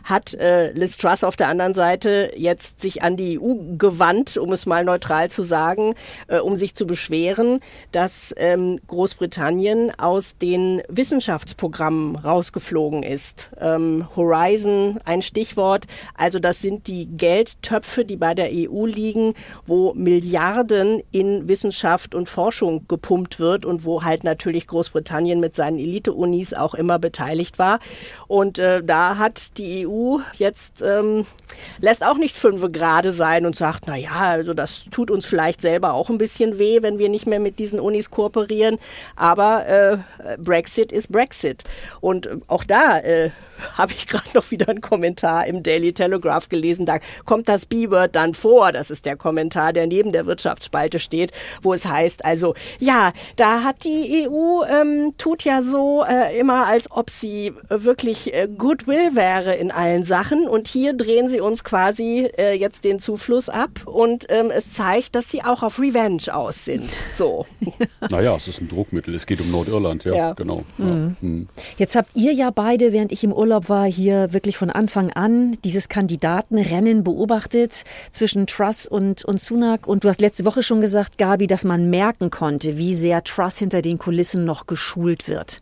hat 0.05 0.35
äh, 0.35 0.71
Liz 0.73 0.97
Truss 0.97 1.25
auf 1.25 1.37
der 1.37 1.49
anderen 1.49 1.75
Seite 1.75 2.33
jetzt 2.37 2.81
sich 2.81 3.03
an 3.03 3.17
die 3.17 3.39
EU 3.41 3.55
gewandt, 3.77 4.37
um 4.37 4.53
es 4.53 4.67
mal 4.67 4.85
neutral 4.85 5.31
zu 5.31 5.43
sagen, 5.43 5.95
äh, 6.29 6.39
um 6.39 6.57
sich 6.57 6.75
zu 6.75 6.87
beschweren, 6.87 7.61
dass 7.93 8.35
ähm, 8.37 8.79
Großbritannien 8.87 9.93
aus 9.99 10.37
den 10.37 10.83
Wissenschaftsprogrammen 10.89 12.17
rausgeflogen 12.17 13.03
ist. 13.03 13.51
Ähm, 13.61 14.09
Horizon, 14.17 15.01
ein 15.05 15.23
Stichwort. 15.23 15.87
Also 16.15 16.39
das 16.39 16.61
sind 16.61 16.87
die 16.87 17.07
Geldtöpfe, 17.07 18.05
die 18.05 18.17
bei 18.17 18.35
der 18.35 18.51
EU 18.53 18.87
liegen, 18.87 19.35
wo 19.67 19.95
Milliarden 19.95 21.03
in 21.13 21.49
Wissenschaft 21.49 22.15
und 22.15 22.29
Forschung 22.29 22.87
gepumpt 22.89 23.41
wird 23.41 23.65
und 23.65 23.85
wo 23.85 24.05
halt 24.05 24.25
natürlich 24.25 24.67
Großbritannien 24.67 25.41
mit 25.41 25.55
seinen 25.55 25.79
Elite-Unis 25.79 26.55
auch 26.59 26.75
immer 26.75 26.99
beteiligt 26.99 27.59
war. 27.59 27.81
Und 28.27 28.59
äh, 28.59 28.83
da 28.85 29.19
hat 29.19 29.57
die 29.59 29.87
EU 29.87 30.19
jetzt 30.35 30.83
ähm, 30.83 31.25
lässt 31.81 32.05
auch 32.05 32.17
nicht 32.17 32.37
fünf 32.37 32.61
gerade 32.73 33.13
sein 33.13 33.47
und 33.47 33.57
sagt, 33.57 33.85
na 33.87 33.97
ja, 33.97 34.21
also 34.21 34.55
das 34.55 34.85
tut 34.91 35.11
uns 35.11 35.27
vielleicht 35.27 35.61
selber 35.61 35.93
auch 35.93 36.11
ein 36.11 36.19
bisschen 36.19 36.59
weh, 36.59 36.83
wenn 36.83 36.99
wir 36.99 37.09
nicht 37.09 37.27
mehr 37.27 37.41
mit 37.41 37.59
diesen 37.59 37.81
Unis 37.81 38.11
kooperieren. 38.11 38.79
Aber 39.17 39.67
äh, 39.67 39.99
Brexit 40.39 40.93
ist 40.93 41.13
Brexit. 41.13 41.65
Und 42.01 42.27
äh, 42.27 42.37
auch 42.49 42.65
da 42.65 42.99
äh, 42.99 43.31
habe 43.79 43.93
ich 43.93 44.07
gerade 44.07 44.29
noch 44.35 44.51
wieder 44.51 44.69
einen 44.69 44.81
Kommentar 44.81 45.47
im 45.47 45.63
Daily 45.63 45.93
Telegraph 45.93 46.49
gelesen. 46.49 46.87
Da 46.87 46.99
kommt 47.25 47.49
das 47.49 47.67
B-Word 47.67 48.15
dann 48.15 48.35
vor. 48.35 48.73
Das 48.73 48.91
ist 48.91 49.07
der 49.07 49.17
Kommentar, 49.17 49.73
der 49.73 49.87
neben 49.87 50.13
der 50.13 50.27
Wirtschaftsspalte 50.27 50.99
steht, 50.99 51.33
wo 51.63 51.75
es 51.75 51.87
heißt, 51.87 52.25
also 52.25 52.55
ja, 52.79 53.13
da 53.37 53.63
hat 53.63 53.85
die 53.85 54.29
EU 54.29 54.65
ähm, 54.65 55.15
tut 55.19 55.45
ja 55.45 55.63
so 55.63 56.05
äh, 56.09 56.39
immer, 56.49 56.67
als 56.67 56.91
ob 56.91 57.11
sie 57.11 57.53
wirklich 57.69 58.33
äh, 58.33 58.49
Goodwill 58.57 59.15
wäre 59.15 59.55
in 59.55 59.71
allen 59.71 60.05
Sachen. 60.05 60.49
Und 60.49 60.69
hier 60.69 60.95
drehen 60.95 61.29
sie 61.29 61.41
uns 61.41 61.65
quasi 61.65 62.31
äh, 62.39 62.55
jetzt 62.55 62.85
den 62.85 63.01
Zufluss 63.01 63.49
ab 63.49 63.87
und 63.87 64.27
ähm, 64.31 64.51
es 64.51 64.73
zeigt, 64.73 65.15
dass 65.15 65.31
sie 65.31 65.45
auch 65.45 65.63
auf 65.63 65.79
Revenge 65.79 66.33
aus 66.33 66.65
sind. 66.65 66.89
So. 67.17 67.45
naja, 68.11 68.35
es 68.37 68.49
ist 68.49 68.61
ein 68.61 68.69
Druckmittel. 68.69 69.15
Es 69.15 69.27
geht 69.27 69.41
um 69.41 69.51
Nordirland, 69.51 70.05
ja, 70.05 70.15
ja. 70.15 70.33
genau. 70.33 70.65
Mhm. 70.79 71.17
Ja. 71.21 71.29
Mhm. 71.29 71.49
Jetzt 71.77 71.97
habt 71.97 72.15
ihr 72.15 72.33
ja 72.33 72.51
beide, 72.51 72.93
während 72.93 73.13
ich 73.13 73.25
im 73.25 73.33
Urlaub 73.33 73.49
Urlaub 73.49 73.69
war, 73.71 73.87
hier 73.87 74.33
wirklich 74.33 74.57
von 74.57 74.71
Anfang 74.71 75.11
an 75.13 75.57
dieses 75.65 75.89
Kandidatenrennen 75.89 77.03
beobachtet 77.03 77.85
zwischen 78.11 78.47
Truss 78.47 78.87
und, 78.87 79.25
und 79.25 79.41
Sunak. 79.41 79.87
Und 79.87 80.05
du 80.05 80.09
hast 80.09 80.21
letzte 80.21 80.45
Woche 80.45 80.63
schon 80.63 80.81
gesagt, 80.81 81.19
Gabi, 81.19 81.47
dass 81.47 81.65
man 81.65 81.91
merken 81.91 82.31
konnte, 82.31 82.77
wie 82.77 82.95
sehr 82.95 83.25
Truss 83.25 83.59
hinter 83.59 83.83
den 83.83 83.99
Kulissen 83.99 84.45
noch 84.45 84.67
geschult 84.67 85.29
wird. 85.29 85.61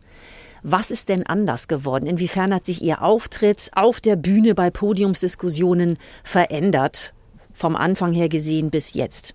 Was 0.69 0.91
ist 0.91 1.07
denn 1.07 1.25
anders 1.25 1.69
geworden? 1.69 2.07
Inwiefern 2.07 2.53
hat 2.53 2.65
sich 2.65 2.81
Ihr 2.81 3.01
Auftritt 3.01 3.71
auf 3.73 4.01
der 4.01 4.17
Bühne 4.17 4.53
bei 4.53 4.69
Podiumsdiskussionen 4.69 5.97
verändert? 6.25 7.13
Vom 7.53 7.77
Anfang 7.77 8.11
her 8.11 8.27
gesehen 8.27 8.69
bis 8.69 8.93
jetzt? 8.93 9.33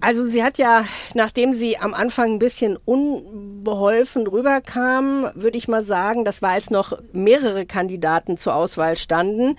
Also 0.00 0.26
sie 0.26 0.44
hat 0.44 0.58
ja, 0.58 0.84
nachdem 1.14 1.52
sie 1.52 1.76
am 1.76 1.92
Anfang 1.92 2.34
ein 2.34 2.38
bisschen 2.38 2.76
unbeholfen 2.76 4.28
rüberkam, 4.28 5.28
würde 5.34 5.58
ich 5.58 5.66
mal 5.66 5.82
sagen, 5.82 6.24
das 6.24 6.40
war 6.40 6.50
als 6.50 6.70
noch 6.70 6.96
mehrere 7.12 7.66
Kandidaten 7.66 8.36
zur 8.36 8.54
Auswahl 8.54 8.94
standen, 8.94 9.56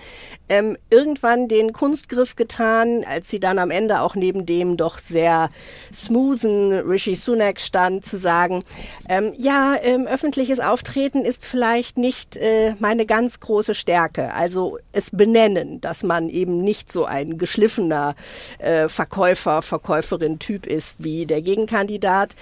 ähm, 0.48 0.78
irgendwann 0.88 1.46
den 1.48 1.74
Kunstgriff 1.74 2.36
getan, 2.36 3.04
als 3.06 3.28
sie 3.28 3.38
dann 3.38 3.58
am 3.58 3.70
Ende 3.70 4.00
auch 4.00 4.14
neben 4.14 4.46
dem 4.46 4.78
doch 4.78 4.98
sehr 4.98 5.50
smoothen 5.92 6.72
Rishi 6.72 7.16
Sunak 7.16 7.60
stand, 7.60 8.06
zu 8.06 8.16
sagen, 8.16 8.64
ähm, 9.10 9.34
ja, 9.36 9.76
ähm, 9.82 10.06
öffentliches 10.06 10.58
Auftreten 10.58 11.26
ist 11.26 11.44
vielleicht 11.44 11.98
nicht 11.98 12.38
äh, 12.38 12.74
meine 12.78 13.04
ganz 13.04 13.40
große 13.40 13.74
Stärke. 13.74 14.32
Also 14.32 14.78
es 14.92 15.10
benennen, 15.10 15.82
dass 15.82 16.02
man 16.02 16.30
eben 16.30 16.62
nicht 16.62 16.90
so 16.90 17.04
ein 17.04 17.36
geschliffener 17.36 18.14
äh, 18.58 18.88
Verkäufer, 18.88 19.60
Verkäuferin 19.60 20.29
Typ 20.38 20.66
ist 20.66 21.02
wie 21.02 21.26
der 21.26 21.42
Gegenkandidat. 21.42 22.36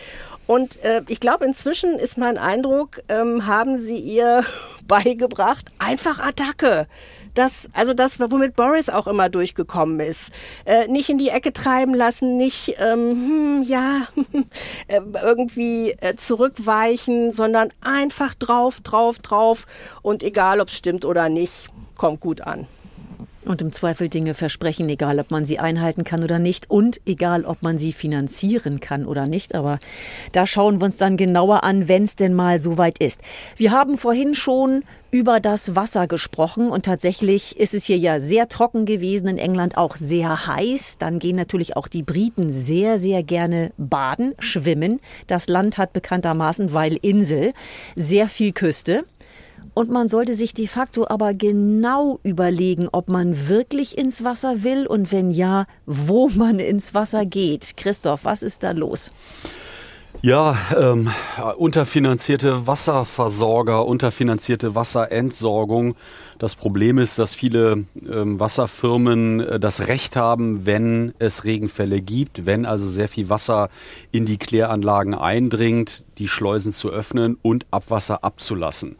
Und 0.46 0.82
äh, 0.82 1.02
ich 1.08 1.20
glaube, 1.20 1.44
inzwischen 1.44 1.98
ist 1.98 2.16
mein 2.16 2.38
Eindruck, 2.38 3.00
ähm, 3.08 3.46
haben 3.46 3.78
sie 3.78 3.98
ihr 3.98 4.44
beigebracht, 4.86 5.66
einfach 5.78 6.18
Attacke. 6.18 6.86
Das, 7.34 7.68
also 7.72 7.94
das, 7.94 8.18
womit 8.18 8.56
Boris 8.56 8.88
auch 8.88 9.06
immer 9.06 9.28
durchgekommen 9.28 10.00
ist. 10.00 10.32
Äh, 10.64 10.88
nicht 10.88 11.08
in 11.08 11.18
die 11.18 11.28
Ecke 11.28 11.52
treiben 11.52 11.94
lassen, 11.94 12.36
nicht 12.36 12.74
ähm, 12.78 13.10
hm, 13.10 13.62
ja 13.66 14.08
äh, 14.88 15.00
irgendwie 15.22 15.92
äh, 16.00 16.16
zurückweichen, 16.16 17.30
sondern 17.30 17.68
einfach 17.80 18.34
drauf, 18.34 18.80
drauf, 18.80 19.18
drauf 19.18 19.66
und 20.02 20.22
egal, 20.22 20.60
ob 20.60 20.68
es 20.68 20.76
stimmt 20.76 21.04
oder 21.04 21.28
nicht, 21.28 21.68
kommt 21.96 22.20
gut 22.20 22.40
an. 22.40 22.66
Und 23.48 23.62
im 23.62 23.72
Zweifel 23.72 24.10
Dinge 24.10 24.34
versprechen, 24.34 24.90
egal 24.90 25.18
ob 25.18 25.30
man 25.30 25.46
sie 25.46 25.58
einhalten 25.58 26.04
kann 26.04 26.22
oder 26.22 26.38
nicht 26.38 26.70
und 26.70 27.00
egal 27.06 27.46
ob 27.46 27.62
man 27.62 27.78
sie 27.78 27.94
finanzieren 27.94 28.78
kann 28.78 29.06
oder 29.06 29.26
nicht. 29.26 29.54
Aber 29.54 29.78
da 30.32 30.46
schauen 30.46 30.82
wir 30.82 30.84
uns 30.84 30.98
dann 30.98 31.16
genauer 31.16 31.64
an, 31.64 31.88
wenn 31.88 32.02
es 32.02 32.14
denn 32.14 32.34
mal 32.34 32.60
soweit 32.60 32.98
ist. 32.98 33.22
Wir 33.56 33.72
haben 33.72 33.96
vorhin 33.96 34.34
schon 34.34 34.82
über 35.10 35.40
das 35.40 35.74
Wasser 35.74 36.06
gesprochen 36.06 36.68
und 36.68 36.84
tatsächlich 36.84 37.58
ist 37.58 37.72
es 37.72 37.86
hier 37.86 37.96
ja 37.96 38.20
sehr 38.20 38.48
trocken 38.48 38.84
gewesen, 38.84 39.28
in 39.28 39.38
England 39.38 39.78
auch 39.78 39.96
sehr 39.96 40.46
heiß. 40.46 40.98
Dann 40.98 41.18
gehen 41.18 41.36
natürlich 41.36 41.74
auch 41.74 41.88
die 41.88 42.02
Briten 42.02 42.52
sehr, 42.52 42.98
sehr 42.98 43.22
gerne 43.22 43.72
baden, 43.78 44.34
schwimmen. 44.38 45.00
Das 45.26 45.48
Land 45.48 45.78
hat 45.78 45.94
bekanntermaßen, 45.94 46.74
weil 46.74 46.98
Insel, 47.00 47.54
sehr 47.96 48.28
viel 48.28 48.52
Küste. 48.52 49.06
Und 49.78 49.92
man 49.92 50.08
sollte 50.08 50.34
sich 50.34 50.54
de 50.54 50.66
facto 50.66 51.06
aber 51.08 51.34
genau 51.34 52.18
überlegen, 52.24 52.88
ob 52.90 53.08
man 53.08 53.46
wirklich 53.48 53.96
ins 53.96 54.24
Wasser 54.24 54.64
will 54.64 54.88
und 54.88 55.12
wenn 55.12 55.30
ja, 55.30 55.66
wo 55.86 56.28
man 56.34 56.58
ins 56.58 56.94
Wasser 56.94 57.24
geht. 57.24 57.76
Christoph, 57.76 58.24
was 58.24 58.42
ist 58.42 58.64
da 58.64 58.72
los? 58.72 59.12
Ja, 60.20 60.56
ähm, 60.76 61.12
unterfinanzierte 61.58 62.66
Wasserversorger, 62.66 63.86
unterfinanzierte 63.86 64.74
Wasserentsorgung. 64.74 65.94
Das 66.40 66.56
Problem 66.56 66.98
ist, 66.98 67.20
dass 67.20 67.36
viele 67.36 67.84
ähm, 68.08 68.40
Wasserfirmen 68.40 69.40
äh, 69.40 69.60
das 69.60 69.86
Recht 69.86 70.16
haben, 70.16 70.66
wenn 70.66 71.14
es 71.20 71.44
Regenfälle 71.44 72.00
gibt, 72.00 72.46
wenn 72.46 72.66
also 72.66 72.88
sehr 72.88 73.08
viel 73.08 73.28
Wasser 73.28 73.70
in 74.10 74.26
die 74.26 74.38
Kläranlagen 74.38 75.14
eindringt, 75.14 76.04
die 76.18 76.26
Schleusen 76.26 76.72
zu 76.72 76.90
öffnen 76.90 77.38
und 77.42 77.66
Abwasser 77.70 78.24
abzulassen 78.24 78.96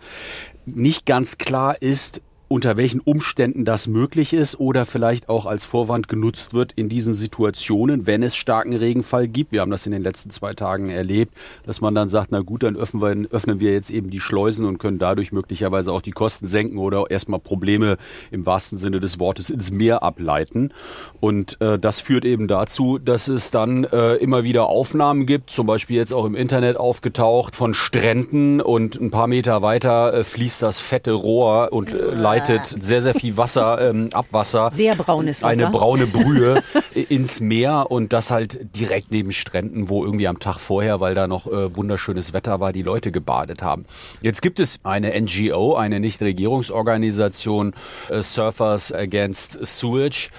nicht 0.75 1.07
ganz 1.07 1.39
klar 1.39 1.81
ist, 1.83 2.21
unter 2.49 2.77
welchen 2.79 3.01
Umständen 3.01 3.65
das 3.65 3.87
möglich 3.87 4.33
ist 4.33 4.59
oder 4.59 4.87
vielleicht 4.87 5.29
auch 5.29 5.45
als 5.45 5.67
Vorwand 5.67 6.09
genutzt 6.09 6.55
wird 6.55 6.73
in 6.73 6.89
diesen 6.89 7.13
Situationen, 7.13 8.07
wenn 8.07 8.23
es 8.23 8.35
starken 8.35 8.75
Regenfall 8.75 9.29
gibt. 9.29 9.53
Wir 9.53 9.61
haben 9.61 9.71
das 9.71 9.85
in 9.85 9.93
den 9.93 10.03
letzten 10.03 10.31
zwei 10.31 10.55
Tagen 10.55 10.89
erlebt, 10.89 11.35
dass 11.67 11.81
man 11.83 11.95
dann 11.95 12.09
sagt, 12.09 12.33
na 12.33 12.41
gut, 12.41 12.63
dann 12.63 12.77
öffnen 12.77 13.03
wir, 13.03 13.31
öffnen 13.31 13.61
wir 13.61 13.73
jetzt 13.73 13.91
eben 13.91 14.11
die 14.11 14.21
Schleusen 14.21 14.65
und 14.65 14.79
können 14.79 14.99
dadurch 14.99 15.31
möglicherweise 15.31 15.93
auch 15.93 16.01
die 16.01 16.11
Kosten 16.11 16.47
senken 16.47 16.79
oder 16.79 17.11
erstmal 17.11 17.39
Probleme 17.39 17.99
im 18.31 18.47
wahrsten 18.47 18.79
Sinne 18.79 18.99
des 19.01 19.21
Wortes 19.21 19.51
ins 19.51 19.71
Meer 19.71 20.03
ableiten. 20.03 20.73
Und 21.21 21.61
äh, 21.61 21.79
das 21.79 22.01
führt 22.01 22.25
eben 22.25 22.49
dazu, 22.49 22.99
dass 22.99 23.29
es 23.29 23.51
dann 23.51 23.85
äh, 23.85 24.15
immer 24.15 24.45
wieder 24.45 24.67
Aufnahmen 24.67 25.27
gibt, 25.27 25.51
zum 25.51 25.67
Beispiel 25.67 25.97
jetzt 25.97 26.15
auch 26.15 26.25
im 26.25 26.35
Internet 26.35 26.79
aufgetaucht, 26.79 27.55
von 27.55 27.75
Stränden 27.75 28.61
und 28.63 28.99
ein 29.01 29.11
paar 29.11 29.27
Meter 29.27 29.61
weiter 29.61 30.15
äh, 30.15 30.25
fließt 30.25 30.63
das 30.63 30.81
fette 30.81 31.13
Rohr 31.13 31.73
und 31.73 31.93
äh, 31.93 32.15
sehr, 32.47 33.03
sehr 33.03 33.15
viel 33.15 33.37
Wasser, 33.37 33.91
ähm, 33.91 34.09
Abwasser. 34.13 34.71
Sehr 34.71 34.95
braunes 34.95 35.43
Wasser. 35.43 35.65
Eine 35.65 35.71
braune 35.71 36.07
Brühe 36.07 36.63
ins 36.95 37.41
Meer 37.41 37.87
und 37.91 38.13
das 38.13 38.31
halt 38.31 38.77
direkt 38.77 39.11
neben 39.11 39.33
Stränden, 39.33 39.89
wo 39.89 40.05
irgendwie 40.05 40.29
am 40.29 40.39
Tag 40.39 40.59
vorher, 40.59 41.01
weil 41.01 41.15
da 41.15 41.27
noch 41.29 41.47
äh, 41.47 41.75
wunderschönes 41.77 42.33
Wetter 42.33 42.61
war, 42.61 42.73
die 42.73 42.83
Leute 42.83 43.13
gebadet 43.13 43.63
haben. 43.63 43.85
Jetzt 44.21 44.43
gibt 44.43 44.61
es 44.61 44.81
eine 44.85 45.19
NGO, 45.21 45.75
eine 45.75 46.01
Nichtregierungsorganisation, 46.01 47.75
äh, 48.09 48.23
Surfers 48.23 48.93
Against 48.93 49.59
Sewage 49.67 50.31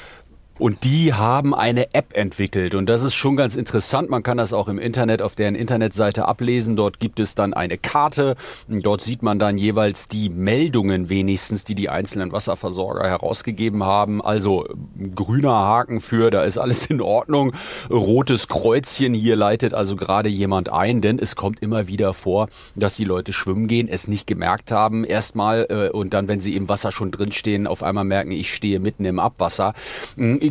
Und 0.60 0.84
die 0.84 1.14
haben 1.14 1.56
eine 1.56 1.94
App 1.94 2.18
entwickelt 2.18 2.76
und 2.76 2.88
das 2.88 3.04
ist 3.04 3.16
schon 3.16 3.38
ganz 3.38 3.56
interessant. 3.56 4.10
Man 4.10 4.24
kann 4.24 4.38
das 4.38 4.52
auch 4.52 4.68
im 4.68 4.78
Internet 4.78 5.22
auf 5.22 5.34
deren 5.34 5.56
Internetseite 5.56 6.28
ablesen. 6.28 6.76
Dort 6.76 7.00
gibt 7.00 7.22
es 7.22 7.34
dann 7.34 7.54
eine 7.54 7.78
Karte. 7.78 8.36
Dort 8.68 9.02
sieht 9.02 9.24
man 9.24 9.40
dann 9.40 9.58
jeweils 9.58 10.10
die 10.10 10.28
Meldungen 10.28 11.08
wenigstens, 11.08 11.64
die 11.64 11.76
die 11.76 11.88
einzelnen 11.88 12.34
Wasserversorger 12.34 13.08
herausgegeben 13.08 13.86
haben. 13.86 14.22
Also 14.22 14.68
grüner 15.16 15.54
Haken 15.54 16.02
für, 16.02 16.30
da 16.30 16.44
ist 16.44 16.58
alles 16.58 16.88
in 16.88 17.00
Ordnung. 17.00 17.54
Rotes 17.90 18.50
Kreuzchen 18.50 19.14
hier 19.14 19.38
leitet 19.38 19.74
also 19.74 19.96
gerade 19.96 20.28
jemand 20.28 20.68
ein, 20.68 21.00
denn 21.00 21.20
es 21.20 21.38
kommt 21.38 21.62
immer 21.62 21.88
wieder 21.88 22.14
vor, 22.14 22.50
dass 22.76 22.98
die 22.98 23.06
Leute 23.06 23.32
schwimmen 23.32 23.70
gehen, 23.70 23.88
es 23.88 24.10
nicht 24.10 24.28
gemerkt 24.28 24.74
haben 24.74 25.06
erstmal 25.06 25.68
äh, 25.70 25.90
und 25.90 26.14
dann, 26.14 26.28
wenn 26.28 26.42
sie 26.42 26.58
im 26.58 26.68
Wasser 26.68 26.92
schon 26.92 27.12
drinstehen, 27.12 27.66
auf 27.66 27.82
einmal 27.82 28.04
merken, 28.04 28.32
ich 28.32 28.54
stehe 28.54 28.82
mitten 28.82 29.06
im 29.06 29.20
Abwasser 29.20 29.74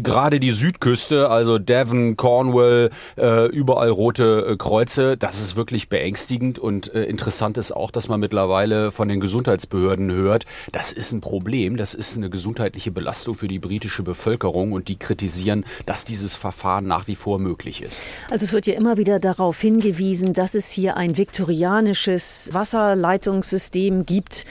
gerade 0.01 0.41
die 0.41 0.51
Südküste, 0.51 1.31
also 1.31 1.59
Devon, 1.59 2.17
Cornwall, 2.17 2.91
äh, 3.17 3.47
überall 3.47 3.91
rote 3.91 4.47
äh, 4.47 4.57
Kreuze, 4.57 5.17
das 5.17 5.41
ist 5.41 5.57
wirklich 5.57 5.89
beängstigend 5.89 6.59
und 6.59 6.95
äh, 6.95 7.05
interessant 7.05 7.59
ist 7.59 7.73
auch, 7.73 7.91
dass 7.91 8.09
man 8.09 8.21
mittlerweile 8.21 8.91
von 8.91 9.09
den 9.09 9.21
Gesundheitsbehörden 9.21 10.11
hört, 10.11 10.45
das 10.73 10.93
ist 10.93 11.13
ein 11.13 11.21
Problem, 11.21 11.77
das 11.77 11.95
ist 11.95 12.17
eine 12.17 12.31
gesundheitliche 12.31 12.91
Belastung 12.91 13.35
für 13.35 13.49
die 13.49 13.59
britische 13.59 14.03
Bevölkerung 14.03 14.73
und 14.73 14.89
die 14.89 14.97
kritisieren, 14.97 15.65
dass 15.87 16.05
dieses 16.05 16.37
Verfahren 16.37 16.87
nach 16.87 17.07
wie 17.07 17.15
vor 17.15 17.39
möglich 17.39 17.83
ist. 17.83 18.03
Also 18.31 18.45
es 18.45 18.53
wird 18.53 18.67
ja 18.67 18.75
immer 18.75 18.97
wieder 18.97 19.19
darauf 19.19 19.61
hingewiesen, 19.61 20.33
dass 20.33 20.55
es 20.55 20.71
hier 20.71 20.97
ein 20.97 21.17
viktorianisches 21.17 22.51
Wasserleitungssystem 22.53 24.07
gibt 24.07 24.45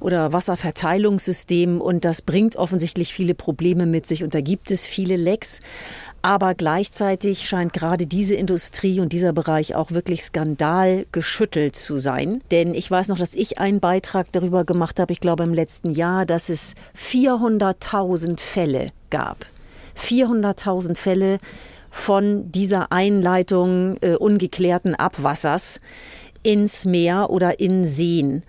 oder 0.00 0.32
Wasserverteilungssystem 0.32 1.80
und 1.80 2.04
das 2.04 2.22
bringt 2.22 2.56
offensichtlich 2.56 3.12
viele 3.12 3.34
Probleme 3.34 3.86
mit 3.86 4.06
sich 4.06 4.22
und 4.22 4.34
da 4.34 4.40
gibt 4.40 4.70
es 4.70 4.86
viele 4.94 5.16
Lecks. 5.16 5.60
Aber 6.22 6.54
gleichzeitig 6.54 7.46
scheint 7.46 7.74
gerade 7.74 8.06
diese 8.06 8.34
Industrie 8.34 8.98
und 9.00 9.12
dieser 9.12 9.34
Bereich 9.34 9.74
auch 9.74 9.90
wirklich 9.90 10.22
skandalgeschüttelt 10.22 11.76
zu 11.76 11.98
sein. 11.98 12.40
Denn 12.50 12.74
ich 12.74 12.90
weiß 12.90 13.08
noch, 13.08 13.18
dass 13.18 13.34
ich 13.34 13.58
einen 13.58 13.80
Beitrag 13.80 14.32
darüber 14.32 14.64
gemacht 14.64 14.98
habe, 14.98 15.12
ich 15.12 15.20
glaube 15.20 15.42
im 15.42 15.52
letzten 15.52 15.90
Jahr, 15.90 16.24
dass 16.24 16.48
es 16.48 16.76
400.000 16.98 18.40
Fälle 18.40 18.92
gab. 19.10 19.44
400.000 19.98 20.96
Fälle 20.96 21.38
von 21.90 22.50
dieser 22.50 22.90
Einleitung 22.90 23.98
äh, 24.00 24.14
ungeklärten 24.14 24.94
Abwassers 24.94 25.80
ins 26.42 26.84
Meer 26.84 27.28
oder 27.30 27.60
in 27.60 27.84
Seen. 27.84 28.42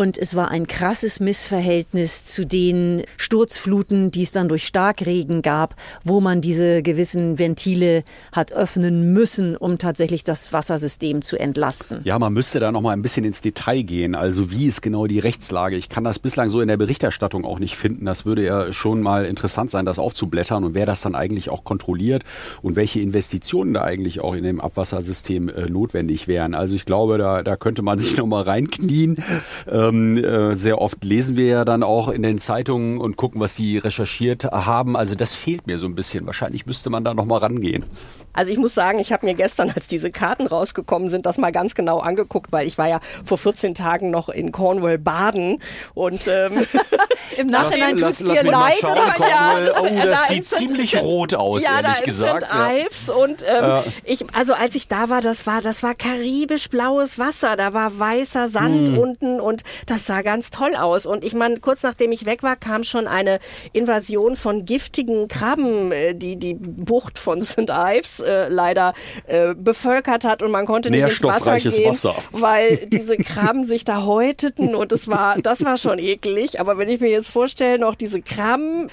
Und 0.00 0.16
es 0.16 0.34
war 0.34 0.50
ein 0.50 0.66
krasses 0.66 1.20
Missverhältnis 1.20 2.24
zu 2.24 2.46
den 2.46 3.02
Sturzfluten, 3.18 4.10
die 4.10 4.22
es 4.22 4.32
dann 4.32 4.48
durch 4.48 4.66
Starkregen 4.66 5.42
gab, 5.42 5.76
wo 6.04 6.22
man 6.22 6.40
diese 6.40 6.80
gewissen 6.82 7.38
Ventile 7.38 8.04
hat 8.32 8.50
öffnen 8.50 9.12
müssen, 9.12 9.58
um 9.58 9.76
tatsächlich 9.76 10.24
das 10.24 10.54
Wassersystem 10.54 11.20
zu 11.20 11.38
entlasten. 11.38 12.00
Ja, 12.04 12.18
man 12.18 12.32
müsste 12.32 12.60
da 12.60 12.72
noch 12.72 12.80
mal 12.80 12.92
ein 12.92 13.02
bisschen 13.02 13.26
ins 13.26 13.42
Detail 13.42 13.82
gehen. 13.82 14.14
Also 14.14 14.50
wie 14.50 14.68
ist 14.68 14.80
genau 14.80 15.06
die 15.06 15.18
Rechtslage? 15.18 15.76
Ich 15.76 15.90
kann 15.90 16.02
das 16.02 16.18
bislang 16.18 16.48
so 16.48 16.62
in 16.62 16.68
der 16.68 16.78
Berichterstattung 16.78 17.44
auch 17.44 17.58
nicht 17.58 17.76
finden. 17.76 18.06
Das 18.06 18.24
würde 18.24 18.42
ja 18.42 18.72
schon 18.72 19.02
mal 19.02 19.26
interessant 19.26 19.70
sein, 19.70 19.84
das 19.84 19.98
aufzublättern 19.98 20.64
und 20.64 20.72
wer 20.72 20.86
das 20.86 21.02
dann 21.02 21.14
eigentlich 21.14 21.50
auch 21.50 21.62
kontrolliert 21.62 22.22
und 22.62 22.74
welche 22.74 23.00
Investitionen 23.00 23.74
da 23.74 23.82
eigentlich 23.82 24.22
auch 24.22 24.32
in 24.32 24.44
dem 24.44 24.62
Abwassersystem 24.62 25.50
äh, 25.50 25.66
notwendig 25.66 26.26
wären. 26.26 26.54
Also 26.54 26.74
ich 26.74 26.86
glaube, 26.86 27.18
da, 27.18 27.42
da 27.42 27.56
könnte 27.56 27.82
man 27.82 27.98
sich 27.98 28.16
noch 28.16 28.26
mal 28.26 28.44
reinknien. 28.44 29.22
Äh, 29.66 29.89
ähm, 29.90 30.24
äh, 30.24 30.54
sehr 30.54 30.80
oft 30.80 31.04
lesen 31.04 31.36
wir 31.36 31.46
ja 31.46 31.64
dann 31.64 31.82
auch 31.82 32.08
in 32.08 32.22
den 32.22 32.38
Zeitungen 32.38 32.98
und 32.98 33.16
gucken, 33.16 33.40
was 33.40 33.56
sie 33.56 33.78
recherchiert 33.78 34.44
haben. 34.44 34.96
Also 34.96 35.14
das 35.14 35.34
fehlt 35.34 35.66
mir 35.66 35.78
so 35.78 35.86
ein 35.86 35.94
bisschen. 35.94 36.26
Wahrscheinlich 36.26 36.66
müsste 36.66 36.90
man 36.90 37.04
da 37.04 37.14
noch 37.14 37.24
mal 37.24 37.38
rangehen. 37.38 37.84
Also 38.32 38.52
ich 38.52 38.58
muss 38.58 38.74
sagen, 38.74 39.00
ich 39.00 39.12
habe 39.12 39.26
mir 39.26 39.34
gestern, 39.34 39.70
als 39.74 39.88
diese 39.88 40.10
Karten 40.10 40.46
rausgekommen 40.46 41.10
sind, 41.10 41.26
das 41.26 41.36
mal 41.38 41.50
ganz 41.50 41.74
genau 41.74 41.98
angeguckt, 41.98 42.52
weil 42.52 42.66
ich 42.66 42.78
war 42.78 42.88
ja 42.88 43.00
vor 43.24 43.38
14 43.38 43.74
Tagen 43.74 44.10
noch 44.10 44.28
in 44.28 44.52
Cornwall 44.52 44.98
baden 44.98 45.60
und 45.94 46.28
ähm, 46.28 46.64
im 47.36 47.48
Nachhinein 47.48 47.96
tut 47.96 48.10
es 48.10 48.18
dir 48.18 48.44
leid. 48.44 48.74
Schauen, 48.80 48.96
ja, 48.96 49.60
das, 49.60 49.76
oh, 49.80 49.88
das 49.94 50.04
da 50.04 50.16
sieht 50.28 50.44
ziemlich 50.44 50.90
St. 50.90 51.02
rot 51.02 51.34
aus, 51.34 51.64
ja, 51.64 51.80
ehrlich 51.80 51.96
da 51.98 52.04
gesagt. 52.04 52.44
St. 52.44 52.54
Ives 52.54 53.06
ja. 53.08 53.14
und 53.14 53.42
ähm, 53.42 53.62
ja. 53.62 53.84
ich, 54.04 54.24
also 54.34 54.54
als 54.54 54.76
ich 54.76 54.86
da 54.86 55.08
war, 55.08 55.20
das 55.22 55.46
war, 55.46 55.60
das 55.60 55.82
war 55.82 55.94
karibisch 55.94 56.68
blaues 56.68 57.18
Wasser, 57.18 57.56
da 57.56 57.72
war 57.72 57.98
weißer 57.98 58.48
Sand 58.48 58.88
hm. 58.90 58.98
unten 58.98 59.40
und 59.40 59.62
das 59.86 60.06
sah 60.06 60.22
ganz 60.22 60.50
toll 60.50 60.74
aus. 60.74 61.06
Und 61.06 61.24
ich 61.24 61.34
meine, 61.34 61.58
kurz 61.58 61.82
nachdem 61.82 62.12
ich 62.12 62.26
weg 62.26 62.42
war, 62.42 62.56
kam 62.56 62.84
schon 62.84 63.06
eine 63.06 63.38
Invasion 63.72 64.36
von 64.36 64.64
giftigen 64.64 65.28
Krabben, 65.28 65.92
äh, 65.92 66.14
die 66.14 66.36
die 66.36 66.54
Bucht 66.54 67.18
von 67.18 67.42
St. 67.42 67.70
Ives 67.70 68.20
äh, 68.20 68.48
leider 68.48 68.94
äh, 69.26 69.54
bevölkert 69.54 70.24
hat 70.24 70.42
und 70.42 70.50
man 70.50 70.66
konnte 70.66 70.90
nicht 70.90 71.02
ins 71.02 71.22
Wasser 71.22 71.58
gehen, 71.58 71.88
Wasser. 71.90 72.16
weil 72.32 72.76
diese 72.86 73.16
Krabben 73.16 73.64
sich 73.64 73.84
da 73.84 74.04
häuteten 74.04 74.74
und 74.74 74.92
es 74.92 75.08
war, 75.08 75.38
das 75.40 75.64
war 75.64 75.78
schon 75.78 75.98
eklig. 75.98 76.60
Aber 76.60 76.78
wenn 76.78 76.88
ich 76.88 77.00
mir 77.00 77.10
jetzt 77.10 77.30
vorstelle, 77.30 77.78
noch 77.78 77.94
diese 77.94 78.22
Krabben, 78.22 78.88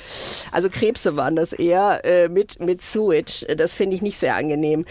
also 0.52 0.70
Krebse 0.70 1.16
waren 1.16 1.36
das 1.36 1.54
eher 1.54 2.04
äh, 2.06 2.30
mit 2.30 2.60
mit 2.60 2.82
Sewage, 2.82 3.46
das 3.56 3.76
finde 3.76 3.96
ich 3.96 4.02
nicht 4.02 4.18
sehr 4.18 4.36
angenehm. 4.36 4.86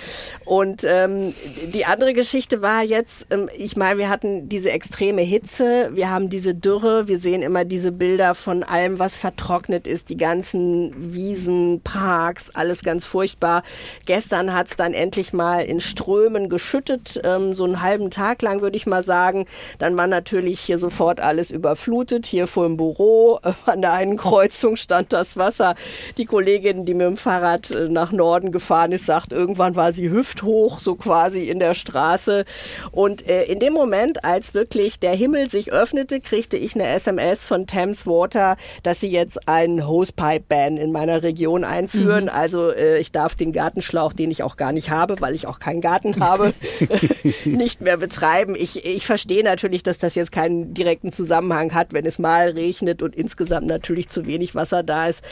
Und 0.44 0.84
ähm, 0.84 1.34
die 1.72 1.84
andere 1.84 2.14
Geschichte 2.14 2.62
war 2.62 2.82
jetzt, 2.82 3.26
ähm, 3.30 3.48
ich 3.56 3.76
meine, 3.76 3.98
wir 3.98 4.08
hatten 4.08 4.48
diese 4.48 4.70
extreme 4.70 5.22
Hitze, 5.22 5.75
wir 5.92 6.10
haben 6.10 6.30
diese 6.30 6.54
Dürre, 6.54 7.08
wir 7.08 7.18
sehen 7.18 7.42
immer 7.42 7.64
diese 7.64 7.92
Bilder 7.92 8.34
von 8.34 8.62
allem, 8.62 8.98
was 8.98 9.16
vertrocknet 9.16 9.86
ist, 9.86 10.08
die 10.08 10.16
ganzen 10.16 10.92
Wiesen, 11.12 11.80
Parks, 11.82 12.50
alles 12.54 12.82
ganz 12.82 13.06
furchtbar. 13.06 13.62
Gestern 14.04 14.36
Gestern 14.36 14.52
hat 14.54 14.68
es 14.68 14.76
dann 14.76 14.92
endlich 14.92 15.32
mal 15.32 15.64
in 15.64 15.80
Strömen 15.80 16.48
geschüttet, 16.48 17.20
ähm, 17.24 17.54
so 17.54 17.64
einen 17.64 17.80
halben 17.80 18.10
Tag 18.10 18.42
lang 18.42 18.60
würde 18.60 18.76
ich 18.76 18.86
mal 18.86 19.02
sagen. 19.02 19.46
Dann 19.78 19.96
war 19.96 20.06
natürlich 20.06 20.60
hier 20.60 20.78
sofort 20.78 21.20
alles 21.20 21.50
überflutet. 21.50 22.26
Hier 22.26 22.46
vor 22.46 22.66
dem 22.66 22.76
Büro 22.76 23.38
äh, 23.42 23.52
an 23.66 23.82
der 23.82 23.92
einen 23.92 24.16
Kreuzung 24.16 24.76
stand 24.76 25.12
das 25.12 25.36
Wasser. 25.36 25.74
Die 26.16 26.26
Kollegin, 26.26 26.84
die 26.84 26.94
mit 26.94 27.06
dem 27.06 27.16
Fahrrad 27.16 27.70
äh, 27.70 27.88
nach 27.88 28.12
Norden 28.12 28.52
gefahren 28.52 28.92
ist, 28.92 29.06
sagt, 29.06 29.32
irgendwann 29.32 29.74
war 29.74 29.92
sie 29.92 30.10
hüfthoch, 30.10 30.80
so 30.80 30.96
quasi 30.96 31.48
in 31.48 31.58
der 31.58 31.74
Straße. 31.74 32.44
Und 32.90 33.26
äh, 33.28 33.44
in 33.44 33.58
dem 33.58 33.72
Moment, 33.72 34.24
als 34.24 34.54
wirklich 34.54 34.98
der 34.98 35.14
Himmel 35.14 35.48
sich 35.48 35.65
öffnete, 35.72 36.20
kriegte 36.20 36.56
ich 36.56 36.74
eine 36.74 36.88
SMS 36.88 37.46
von 37.46 37.66
Thames 37.66 38.06
Water, 38.06 38.56
dass 38.82 39.00
sie 39.00 39.10
jetzt 39.10 39.48
einen 39.48 39.86
Hosepipe-Ban 39.86 40.76
in 40.76 40.92
meiner 40.92 41.22
Region 41.22 41.64
einführen. 41.64 42.24
Mhm. 42.24 42.30
Also 42.30 42.72
äh, 42.72 42.98
ich 42.98 43.12
darf 43.12 43.34
den 43.34 43.52
Gartenschlauch 43.52 44.12
den 44.16 44.30
ich 44.30 44.42
auch 44.42 44.56
gar 44.56 44.72
nicht 44.72 44.90
habe, 44.90 45.20
weil 45.20 45.34
ich 45.34 45.46
auch 45.46 45.58
keinen 45.58 45.80
Garten 45.80 46.20
habe, 46.20 46.52
nicht 47.44 47.80
mehr 47.80 47.96
betreiben. 47.96 48.54
Ich, 48.56 48.84
ich 48.84 49.06
verstehe 49.06 49.44
natürlich, 49.44 49.82
dass 49.82 49.98
das 49.98 50.14
jetzt 50.14 50.32
keinen 50.32 50.74
direkten 50.74 51.12
Zusammenhang 51.12 51.74
hat, 51.74 51.92
wenn 51.92 52.06
es 52.06 52.18
mal 52.18 52.50
regnet 52.50 53.02
und 53.02 53.14
insgesamt 53.14 53.66
natürlich 53.66 54.08
zu 54.08 54.26
wenig 54.26 54.54
Wasser 54.54 54.82
da 54.82 55.08
ist. 55.08 55.24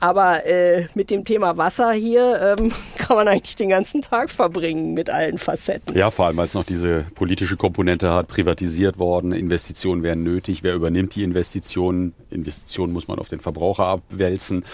Aber 0.00 0.46
äh, 0.46 0.86
mit 0.94 1.10
dem 1.10 1.24
Thema 1.24 1.56
Wasser 1.58 1.92
hier 1.92 2.56
ähm, 2.58 2.72
kann 2.98 3.16
man 3.16 3.28
eigentlich 3.28 3.56
den 3.56 3.68
ganzen 3.68 4.02
Tag 4.02 4.30
verbringen 4.30 4.94
mit 4.94 5.10
allen 5.10 5.38
Facetten. 5.38 5.96
Ja, 5.96 6.10
vor 6.10 6.26
allem, 6.26 6.36
weil 6.36 6.46
es 6.46 6.54
noch 6.54 6.64
diese 6.64 7.06
politische 7.14 7.56
Komponente 7.56 8.12
hat, 8.12 8.28
privatisiert 8.28 8.98
worden, 8.98 9.32
Investitionen 9.78 10.02
wären 10.02 10.24
nötig. 10.24 10.64
Wer 10.64 10.74
übernimmt 10.74 11.14
die 11.14 11.22
Investitionen? 11.22 12.12
Investitionen 12.30 12.92
muss 12.92 13.06
man 13.06 13.18
auf 13.18 13.28
den 13.28 13.40
Verbraucher 13.40 13.84
abwälzen 13.86 14.64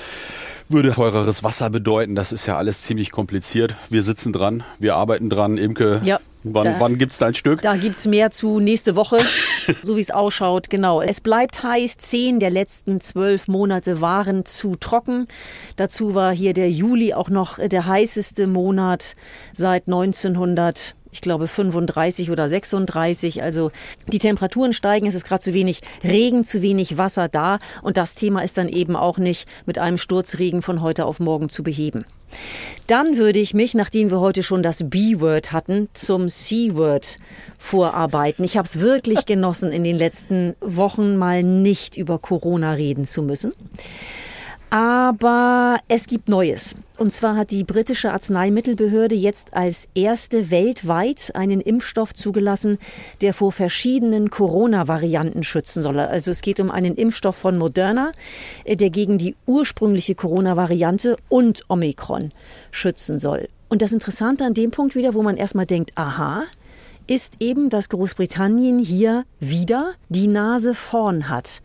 würde 0.71 0.93
teureres 0.93 1.45
Wasser 1.45 1.69
bedeuten. 1.69 2.15
Das 2.15 2.33
ist 2.33 2.47
ja 2.47 2.57
alles 2.57 2.81
ziemlich 2.81 3.13
kompliziert. 3.13 3.75
Wir 3.91 4.03
sitzen 4.03 4.33
dran, 4.33 4.63
wir 4.79 4.95
arbeiten 4.95 5.29
dran. 5.29 5.59
Imke, 5.59 6.01
ja. 6.05 6.19
Wann, 6.43 6.65
da, 6.65 6.77
wann 6.79 6.97
gibt's 6.97 7.19
dein 7.19 7.35
Stück? 7.35 7.61
Da 7.61 7.77
gibt's 7.77 8.07
mehr 8.07 8.31
zu 8.31 8.61
nächste 8.61 8.97
Woche, 8.97 9.19
so 9.83 9.97
wie 9.97 10.01
es 10.01 10.11
ausschaut. 10.11 10.71
Genau. 10.71 11.03
Es 11.03 11.21
bleibt 11.21 11.63
heiß. 11.63 11.99
Zehn 11.99 12.41
der 12.41 12.51
letzten 12.51 13.01
zwölf 13.01 13.47
Monate 13.47 14.01
waren 14.01 14.47
zu 14.47 14.75
trocken. 14.77 15.27
Dazu 15.77 16.15
war 16.15 16.35
hier 16.35 16.55
der 16.55 16.71
Juli 16.71 17.13
auch 17.13 17.29
noch 17.29 17.59
der 17.59 17.87
heißeste 17.87 18.47
Monat 18.47 19.17
seit 19.53 19.87
1900 19.87 20.97
ich 21.15 21.21
glaube 21.21 21.47
35 21.47 22.31
oder 22.31 22.49
36. 22.49 23.43
Also 23.43 23.71
die 24.09 24.19
Temperaturen 24.19 24.73
steigen, 24.73 25.07
es 25.07 25.15
ist 25.15 25.25
gerade 25.25 25.43
zu 25.43 25.55
wenig 25.55 25.81
Regen, 26.03 26.45
zu 26.45 26.61
wenig 26.61 26.99
Wasser 26.99 27.29
da 27.29 27.61
und 27.83 27.97
das 27.97 28.17
Thema 28.17 28.43
ist 28.43 28.59
dann 28.59 28.69
eben 28.69 28.97
auch 28.97 29.17
nicht 29.17 29.49
mit 29.65 29.79
einem 29.79 29.97
Sturzregen 29.97 30.61
von 30.61 30.83
heute 30.83 31.07
auf 31.07 31.21
morgen 31.21 31.49
zu 31.49 31.63
beheben. 31.63 32.05
Dann 32.89 33.17
würde 33.17 33.39
ich 33.39 33.55
mich, 33.55 33.75
nachdem 33.75 34.11
wir 34.11 34.19
heute 34.19 34.43
schon 34.43 34.65
das 34.65 34.91
B-Word 34.91 35.53
hatten, 35.53 35.89
zum 35.93 36.29
C-Word 36.29 37.19
vorarbeiten. 37.59 38.45
Ich 38.45 38.57
habe 38.57 38.67
es 38.67 38.81
wirklich 38.81 39.25
genossen, 39.27 39.71
in 39.71 39.85
den 39.85 39.97
letzten 39.97 40.57
Wochen 40.61 41.17
mal 41.17 41.45
nicht 41.45 41.97
über 41.97 42.19
Corona 42.19 42.73
reden 42.73 43.05
zu 43.05 43.23
müssen. 43.23 43.53
Aber 44.75 45.79
es 45.87 46.09
gibt 46.09 46.29
Neues. 46.29 46.75
Und 46.99 47.13
zwar 47.13 47.37
hat 47.37 47.53
die 47.53 47.63
britische 47.63 48.11
Arzneimittelbehörde 48.11 49.15
jetzt 49.15 49.55
als 49.55 49.87
erste 49.95 50.51
weltweit 50.51 51.31
einen 51.35 51.61
Impfstoff 51.61 52.13
zugelassen, 52.13 52.79
der 53.21 53.35
vor 53.35 53.53
verschiedenen 53.53 54.31
Corona-Varianten 54.31 55.45
schützen 55.45 55.81
soll. 55.81 56.01
Also 56.01 56.33
es 56.33 56.43
geht 56.43 56.59
um 56.59 56.73
einen 56.73 56.97
Impfstoff 56.97 57.37
von 57.37 57.57
Moderna, 57.57 58.11
äh, 58.65 58.75
der 58.75 58.91
gegen 58.91 59.17
die 59.17 59.37
ursprüngliche 59.47 60.17
Corona-Variante 60.17 61.19
und 61.29 61.63
Omikron 61.69 62.33
schützen 62.73 63.21
soll. 63.21 63.49
Und 63.69 63.81
das 63.81 63.93
Interessante 63.93 64.45
an 64.45 64.55
dem 64.55 64.73
Punkt 64.73 64.97
wieder, 64.97 65.15
wo 65.15 65.23
man 65.23 65.37
erstmal 65.37 65.67
denkt, 65.67 65.93
aha, 65.95 66.43
ist 67.07 67.35
eben, 67.39 67.71
dass 67.71 67.91
Großbritannien 67.91 68.81
hier 68.81 69.25
wieder 69.39 69.93
die 70.09 70.27
Nase 70.27 70.75
vorn 70.75 71.29
hat. 71.29 71.63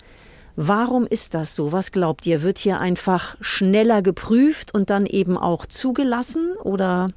Warum 0.61 1.07
ist 1.07 1.35
das 1.35 1.55
so? 1.55 1.71
Was 1.71 1.93
glaubt 1.93 2.25
ihr? 2.25 2.41
Wird 2.41 2.57
hier 2.57 2.81
einfach 2.81 3.37
schneller 3.39 4.01
geprüft 4.01 4.73
und 4.73 4.89
dann 4.89 5.05
eben 5.05 5.37
auch 5.37 5.65
zugelassen 5.65 6.51
oder 6.61 7.11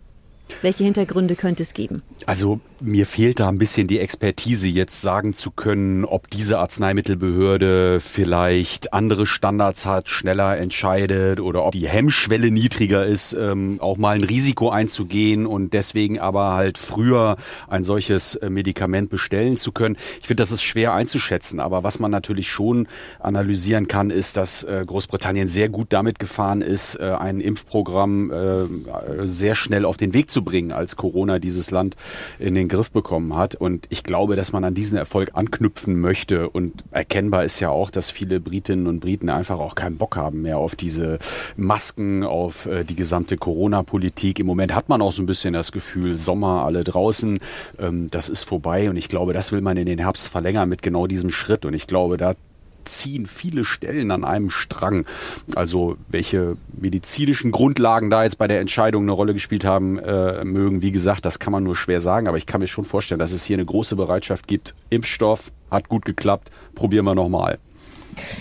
welche 0.60 0.84
Hintergründe 0.84 1.34
könnte 1.34 1.64
es 1.64 1.74
geben? 1.74 2.04
Also 2.26 2.60
mir 2.82 3.06
fehlt 3.06 3.40
da 3.40 3.48
ein 3.48 3.58
bisschen 3.58 3.86
die 3.86 4.00
Expertise, 4.00 4.66
jetzt 4.66 5.00
sagen 5.00 5.34
zu 5.34 5.50
können, 5.50 6.04
ob 6.04 6.28
diese 6.30 6.58
Arzneimittelbehörde 6.58 8.00
vielleicht 8.00 8.92
andere 8.92 9.26
Standards 9.26 9.86
hat, 9.86 10.08
schneller 10.08 10.58
entscheidet 10.58 11.40
oder 11.40 11.64
ob 11.64 11.72
die 11.72 11.88
Hemmschwelle 11.88 12.50
niedriger 12.50 13.06
ist, 13.06 13.34
ähm, 13.34 13.78
auch 13.80 13.96
mal 13.96 14.16
ein 14.16 14.24
Risiko 14.24 14.70
einzugehen 14.70 15.46
und 15.46 15.72
deswegen 15.72 16.18
aber 16.18 16.54
halt 16.54 16.76
früher 16.76 17.36
ein 17.68 17.84
solches 17.84 18.34
äh, 18.36 18.50
Medikament 18.50 19.10
bestellen 19.10 19.56
zu 19.56 19.72
können. 19.72 19.96
Ich 20.20 20.26
finde, 20.26 20.42
das 20.42 20.50
ist 20.50 20.62
schwer 20.62 20.92
einzuschätzen, 20.92 21.60
aber 21.60 21.84
was 21.84 21.98
man 21.98 22.10
natürlich 22.10 22.50
schon 22.50 22.88
analysieren 23.20 23.86
kann, 23.86 24.10
ist, 24.10 24.36
dass 24.36 24.64
äh, 24.64 24.82
Großbritannien 24.84 25.46
sehr 25.46 25.68
gut 25.68 25.88
damit 25.90 26.18
gefahren 26.18 26.62
ist, 26.62 26.96
äh, 26.96 27.12
ein 27.12 27.40
Impfprogramm 27.40 28.32
sehr 29.24 29.54
schnell 29.54 29.84
auf 29.84 29.96
den 29.96 30.12
Weg 30.14 30.30
zu 30.30 30.42
bringen, 30.42 30.72
als 30.72 30.96
Corona 30.96 31.38
dieses 31.38 31.70
Land 31.70 31.96
in 32.38 32.54
den 32.54 32.68
Griff 32.72 32.90
bekommen 32.90 33.36
hat. 33.36 33.54
Und 33.54 33.86
ich 33.90 34.02
glaube, 34.02 34.34
dass 34.34 34.52
man 34.52 34.64
an 34.64 34.74
diesen 34.74 34.96
Erfolg 34.96 35.30
anknüpfen 35.34 36.00
möchte. 36.00 36.48
Und 36.48 36.82
erkennbar 36.90 37.44
ist 37.44 37.60
ja 37.60 37.68
auch, 37.68 37.90
dass 37.90 38.10
viele 38.10 38.40
Britinnen 38.40 38.86
und 38.86 39.00
Briten 39.00 39.28
einfach 39.28 39.58
auch 39.58 39.74
keinen 39.74 39.98
Bock 39.98 40.16
haben 40.16 40.42
mehr 40.42 40.58
auf 40.58 40.74
diese 40.74 41.18
Masken, 41.56 42.24
auf 42.24 42.66
äh, 42.66 42.84
die 42.84 42.96
gesamte 42.96 43.36
Corona-Politik. 43.36 44.38
Im 44.38 44.46
Moment 44.46 44.74
hat 44.74 44.88
man 44.88 45.02
auch 45.02 45.12
so 45.12 45.22
ein 45.22 45.26
bisschen 45.26 45.52
das 45.52 45.70
Gefühl, 45.70 46.16
Sommer, 46.16 46.64
alle 46.64 46.82
draußen, 46.82 47.38
ähm, 47.78 48.08
das 48.10 48.28
ist 48.28 48.44
vorbei. 48.44 48.88
Und 48.88 48.96
ich 48.96 49.08
glaube, 49.08 49.32
das 49.34 49.52
will 49.52 49.60
man 49.60 49.76
in 49.76 49.86
den 49.86 49.98
Herbst 49.98 50.28
verlängern 50.28 50.68
mit 50.68 50.82
genau 50.82 51.06
diesem 51.06 51.30
Schritt. 51.30 51.64
Und 51.64 51.74
ich 51.74 51.86
glaube, 51.86 52.16
da 52.16 52.34
ziehen 52.84 53.26
viele 53.26 53.64
Stellen 53.64 54.10
an 54.10 54.24
einem 54.24 54.50
Strang. 54.50 55.06
Also 55.54 55.96
welche 56.08 56.56
medizinischen 56.72 57.50
Grundlagen 57.50 58.10
da 58.10 58.24
jetzt 58.24 58.38
bei 58.38 58.48
der 58.48 58.60
Entscheidung 58.60 59.04
eine 59.04 59.12
Rolle 59.12 59.34
gespielt 59.34 59.64
haben 59.64 59.98
äh, 59.98 60.44
mögen, 60.44 60.82
wie 60.82 60.92
gesagt, 60.92 61.24
das 61.24 61.38
kann 61.38 61.52
man 61.52 61.64
nur 61.64 61.76
schwer 61.76 62.00
sagen, 62.00 62.28
aber 62.28 62.36
ich 62.36 62.46
kann 62.46 62.60
mir 62.60 62.66
schon 62.66 62.84
vorstellen, 62.84 63.18
dass 63.18 63.32
es 63.32 63.44
hier 63.44 63.56
eine 63.56 63.66
große 63.66 63.96
Bereitschaft 63.96 64.46
gibt. 64.46 64.74
Impfstoff 64.90 65.52
hat 65.70 65.88
gut 65.88 66.04
geklappt, 66.04 66.50
probieren 66.74 67.04
wir 67.04 67.14
nochmal. 67.14 67.58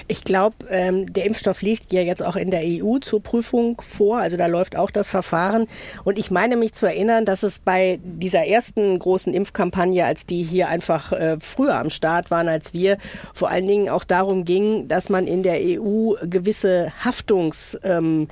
Ich 0.07 0.23
glaube, 0.23 0.55
ähm, 0.69 1.11
der 1.11 1.25
Impfstoff 1.25 1.61
liegt 1.61 1.91
ja 1.91 2.01
jetzt 2.01 2.23
auch 2.23 2.35
in 2.35 2.51
der 2.51 2.61
EU 2.63 2.99
zur 2.99 3.21
Prüfung 3.21 3.81
vor. 3.81 4.19
Also 4.19 4.37
da 4.37 4.47
läuft 4.47 4.75
auch 4.75 4.91
das 4.91 5.09
Verfahren. 5.09 5.67
Und 6.03 6.17
ich 6.17 6.31
meine 6.31 6.57
mich 6.57 6.73
zu 6.73 6.85
erinnern, 6.85 7.25
dass 7.25 7.43
es 7.43 7.59
bei 7.59 7.99
dieser 8.03 8.45
ersten 8.45 8.97
großen 8.97 9.33
Impfkampagne, 9.33 10.05
als 10.05 10.25
die 10.25 10.43
hier 10.43 10.69
einfach 10.69 11.11
äh, 11.11 11.37
früher 11.39 11.77
am 11.77 11.89
Start 11.89 12.31
waren 12.31 12.47
als 12.47 12.73
wir, 12.73 12.97
vor 13.33 13.49
allen 13.49 13.67
Dingen 13.67 13.89
auch 13.89 14.03
darum 14.03 14.45
ging, 14.45 14.87
dass 14.87 15.09
man 15.09 15.27
in 15.27 15.43
der 15.43 15.59
EU 15.61 16.13
gewisse 16.23 16.91
Haftungsdinge 17.03 18.27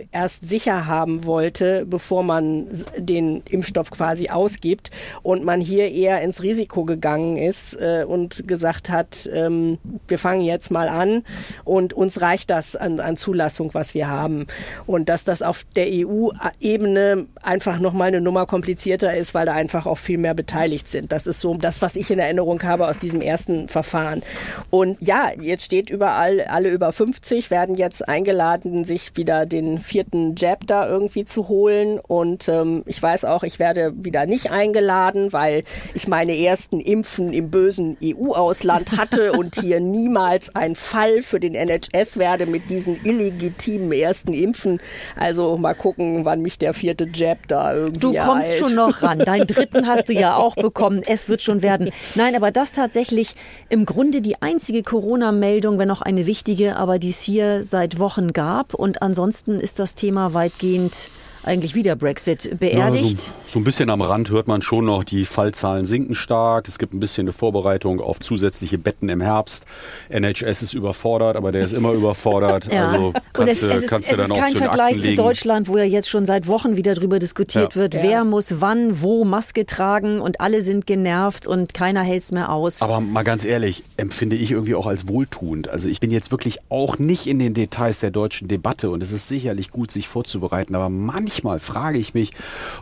ähm, 0.00 0.08
erst 0.12 0.48
sicher 0.48 0.86
haben 0.86 1.24
wollte, 1.24 1.84
bevor 1.86 2.22
man 2.22 2.66
den 2.96 3.42
Impfstoff 3.48 3.90
quasi 3.90 4.28
ausgibt. 4.28 4.90
Und 5.22 5.44
man 5.44 5.60
hier 5.60 5.90
eher 5.90 6.22
ins 6.22 6.42
Risiko 6.42 6.84
gegangen 6.84 7.36
ist 7.36 7.74
äh, 7.74 8.04
und 8.06 8.48
gesagt 8.48 8.90
hat, 8.90 9.28
ähm, 9.32 9.78
wir 10.08 10.18
fangen 10.18 10.42
jetzt 10.42 10.55
mal 10.70 10.88
an 10.88 11.24
und 11.64 11.92
uns 11.92 12.20
reicht 12.20 12.50
das 12.50 12.76
an, 12.76 13.00
an 13.00 13.16
Zulassung, 13.16 13.74
was 13.74 13.94
wir 13.94 14.08
haben. 14.08 14.46
Und 14.86 15.08
dass 15.08 15.24
das 15.24 15.42
auf 15.42 15.64
der 15.76 15.86
EU-Ebene 15.88 17.26
einfach 17.42 17.78
nochmal 17.78 18.08
eine 18.08 18.20
Nummer 18.20 18.46
komplizierter 18.46 19.16
ist, 19.16 19.34
weil 19.34 19.46
da 19.46 19.54
einfach 19.54 19.86
auch 19.86 19.98
viel 19.98 20.18
mehr 20.18 20.34
beteiligt 20.34 20.88
sind. 20.88 21.12
Das 21.12 21.26
ist 21.26 21.40
so 21.40 21.54
das, 21.54 21.82
was 21.82 21.96
ich 21.96 22.10
in 22.10 22.18
Erinnerung 22.18 22.62
habe 22.62 22.86
aus 22.88 22.98
diesem 22.98 23.20
ersten 23.20 23.68
Verfahren. 23.68 24.22
Und 24.70 25.00
ja, 25.00 25.30
jetzt 25.40 25.64
steht 25.64 25.90
überall, 25.90 26.42
alle 26.42 26.70
über 26.70 26.92
50 26.92 27.50
werden 27.50 27.74
jetzt 27.74 28.08
eingeladen, 28.08 28.84
sich 28.84 29.16
wieder 29.16 29.46
den 29.46 29.78
vierten 29.78 30.34
Jab 30.36 30.66
da 30.66 30.88
irgendwie 30.88 31.24
zu 31.24 31.48
holen. 31.48 31.98
Und 31.98 32.48
ähm, 32.48 32.82
ich 32.86 33.02
weiß 33.02 33.24
auch, 33.24 33.42
ich 33.42 33.58
werde 33.58 33.92
wieder 33.96 34.26
nicht 34.26 34.50
eingeladen, 34.50 35.32
weil 35.32 35.64
ich 35.94 36.08
meine 36.08 36.36
ersten 36.36 36.80
Impfen 36.80 37.32
im 37.32 37.50
bösen 37.50 37.96
EU-Ausland 38.02 38.96
hatte 38.96 39.32
und 39.32 39.60
hier 39.60 39.80
niemals 39.80 40.45
als 40.46 40.54
ein 40.54 40.74
Fall 40.74 41.22
für 41.22 41.40
den 41.40 41.54
NHS 41.54 42.18
werde 42.18 42.46
mit 42.46 42.70
diesen 42.70 42.96
illegitimen 43.04 43.92
ersten 43.92 44.32
Impfen. 44.32 44.80
Also 45.16 45.56
mal 45.56 45.74
gucken, 45.74 46.24
wann 46.24 46.42
mich 46.42 46.58
der 46.58 46.74
vierte 46.74 47.08
Jab 47.12 47.48
da 47.48 47.74
irgendwie 47.74 48.00
Du 48.00 48.12
kommst 48.14 48.48
ereilt. 48.50 48.58
schon 48.58 48.74
noch 48.74 49.02
ran. 49.02 49.18
Deinen 49.18 49.46
dritten 49.46 49.86
hast 49.86 50.08
du 50.08 50.12
ja 50.12 50.36
auch 50.36 50.54
bekommen. 50.56 51.02
Es 51.06 51.28
wird 51.28 51.42
schon 51.42 51.62
werden. 51.62 51.90
Nein, 52.14 52.34
aber 52.36 52.50
das 52.50 52.72
tatsächlich 52.72 53.34
im 53.68 53.86
Grunde 53.86 54.20
die 54.20 54.40
einzige 54.42 54.82
Corona-Meldung, 54.82 55.78
wenn 55.78 55.90
auch 55.90 56.02
eine 56.02 56.26
wichtige, 56.26 56.76
aber 56.76 56.98
die 56.98 57.10
es 57.10 57.20
hier 57.22 57.64
seit 57.64 57.98
Wochen 57.98 58.32
gab. 58.32 58.74
Und 58.74 59.02
ansonsten 59.02 59.58
ist 59.60 59.78
das 59.78 59.94
Thema 59.94 60.34
weitgehend 60.34 61.08
eigentlich 61.46 61.74
wieder 61.74 61.94
Brexit 61.94 62.58
beerdigt. 62.58 63.18
Ja, 63.18 63.24
so, 63.24 63.32
so, 63.46 63.58
ein 63.60 63.64
bisschen 63.64 63.88
am 63.88 64.02
Rand 64.02 64.30
hört 64.30 64.48
man 64.48 64.62
schon 64.62 64.84
noch, 64.84 65.04
die 65.04 65.24
Fallzahlen 65.24 65.86
sinken 65.86 66.16
stark. 66.16 66.66
Es 66.66 66.78
gibt 66.78 66.92
ein 66.92 67.00
bisschen 67.00 67.24
eine 67.26 67.32
Vorbereitung 67.32 68.00
auf 68.00 68.18
zusätzliche 68.18 68.78
Betten 68.78 69.08
im 69.08 69.20
Herbst. 69.20 69.64
NHS 70.08 70.62
ist 70.62 70.74
überfordert, 70.74 71.36
aber 71.36 71.52
der 71.52 71.62
ist 71.62 71.72
immer 71.72 71.92
überfordert. 71.92 72.66
ja. 72.72 72.86
Also 72.86 73.12
kannst, 73.32 73.62
es, 73.62 73.62
es 73.62 73.82
ist, 73.82 73.88
kannst 73.88 74.10
es 74.10 74.16
du 74.16 74.22
dann 74.22 74.36
ist 74.36 74.42
kein 74.42 74.56
Vergleich 74.56 75.00
zu 75.00 75.14
Deutschland, 75.14 75.68
wo 75.68 75.78
ja 75.78 75.84
jetzt 75.84 76.08
schon 76.08 76.26
seit 76.26 76.48
Wochen 76.48 76.76
wieder 76.76 76.94
drüber 76.94 77.20
diskutiert 77.20 77.74
ja. 77.74 77.80
wird, 77.80 77.94
ja. 77.94 78.02
wer 78.02 78.24
muss 78.24 78.60
wann, 78.60 79.00
wo 79.00 79.24
Maske 79.24 79.66
tragen 79.66 80.20
und 80.20 80.40
alle 80.40 80.62
sind 80.62 80.86
genervt 80.86 81.46
und 81.46 81.74
keiner 81.74 82.02
hält 82.02 82.24
es 82.24 82.32
mehr 82.32 82.50
aus. 82.50 82.82
Aber 82.82 83.00
mal 83.00 83.22
ganz 83.22 83.44
ehrlich, 83.44 83.84
empfinde 83.96 84.34
ich 84.34 84.50
irgendwie 84.50 84.74
auch 84.74 84.86
als 84.86 85.06
wohltuend. 85.06 85.68
Also 85.68 85.88
ich 85.88 86.00
bin 86.00 86.10
jetzt 86.10 86.32
wirklich 86.32 86.58
auch 86.70 86.98
nicht 86.98 87.28
in 87.28 87.38
den 87.38 87.54
Details 87.54 88.00
der 88.00 88.10
deutschen 88.10 88.48
Debatte 88.48 88.90
und 88.90 89.00
es 89.00 89.12
ist 89.12 89.28
sicherlich 89.28 89.70
gut, 89.70 89.92
sich 89.92 90.08
vorzubereiten, 90.08 90.74
aber 90.74 90.88
manchmal 90.88 91.35
manchmal 91.36 91.60
frage 91.60 91.98
ich 91.98 92.14
mich, 92.14 92.30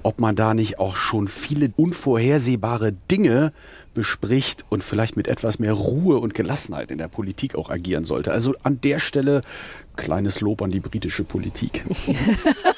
ob 0.04 0.20
man 0.20 0.36
da 0.36 0.54
nicht 0.54 0.78
auch 0.78 0.94
schon 0.94 1.26
viele 1.26 1.72
unvorhersehbare 1.76 2.92
Dinge 3.10 3.52
bespricht 3.94 4.64
und 4.68 4.84
vielleicht 4.84 5.16
mit 5.16 5.26
etwas 5.26 5.58
mehr 5.58 5.72
Ruhe 5.72 6.18
und 6.18 6.34
Gelassenheit 6.34 6.92
in 6.92 6.98
der 6.98 7.08
Politik 7.08 7.56
auch 7.56 7.68
agieren 7.68 8.04
sollte. 8.04 8.30
Also 8.30 8.54
an 8.62 8.80
der 8.80 9.00
Stelle 9.00 9.40
kleines 9.96 10.40
Lob 10.40 10.62
an 10.62 10.70
die 10.70 10.78
britische 10.78 11.24
Politik. 11.24 11.84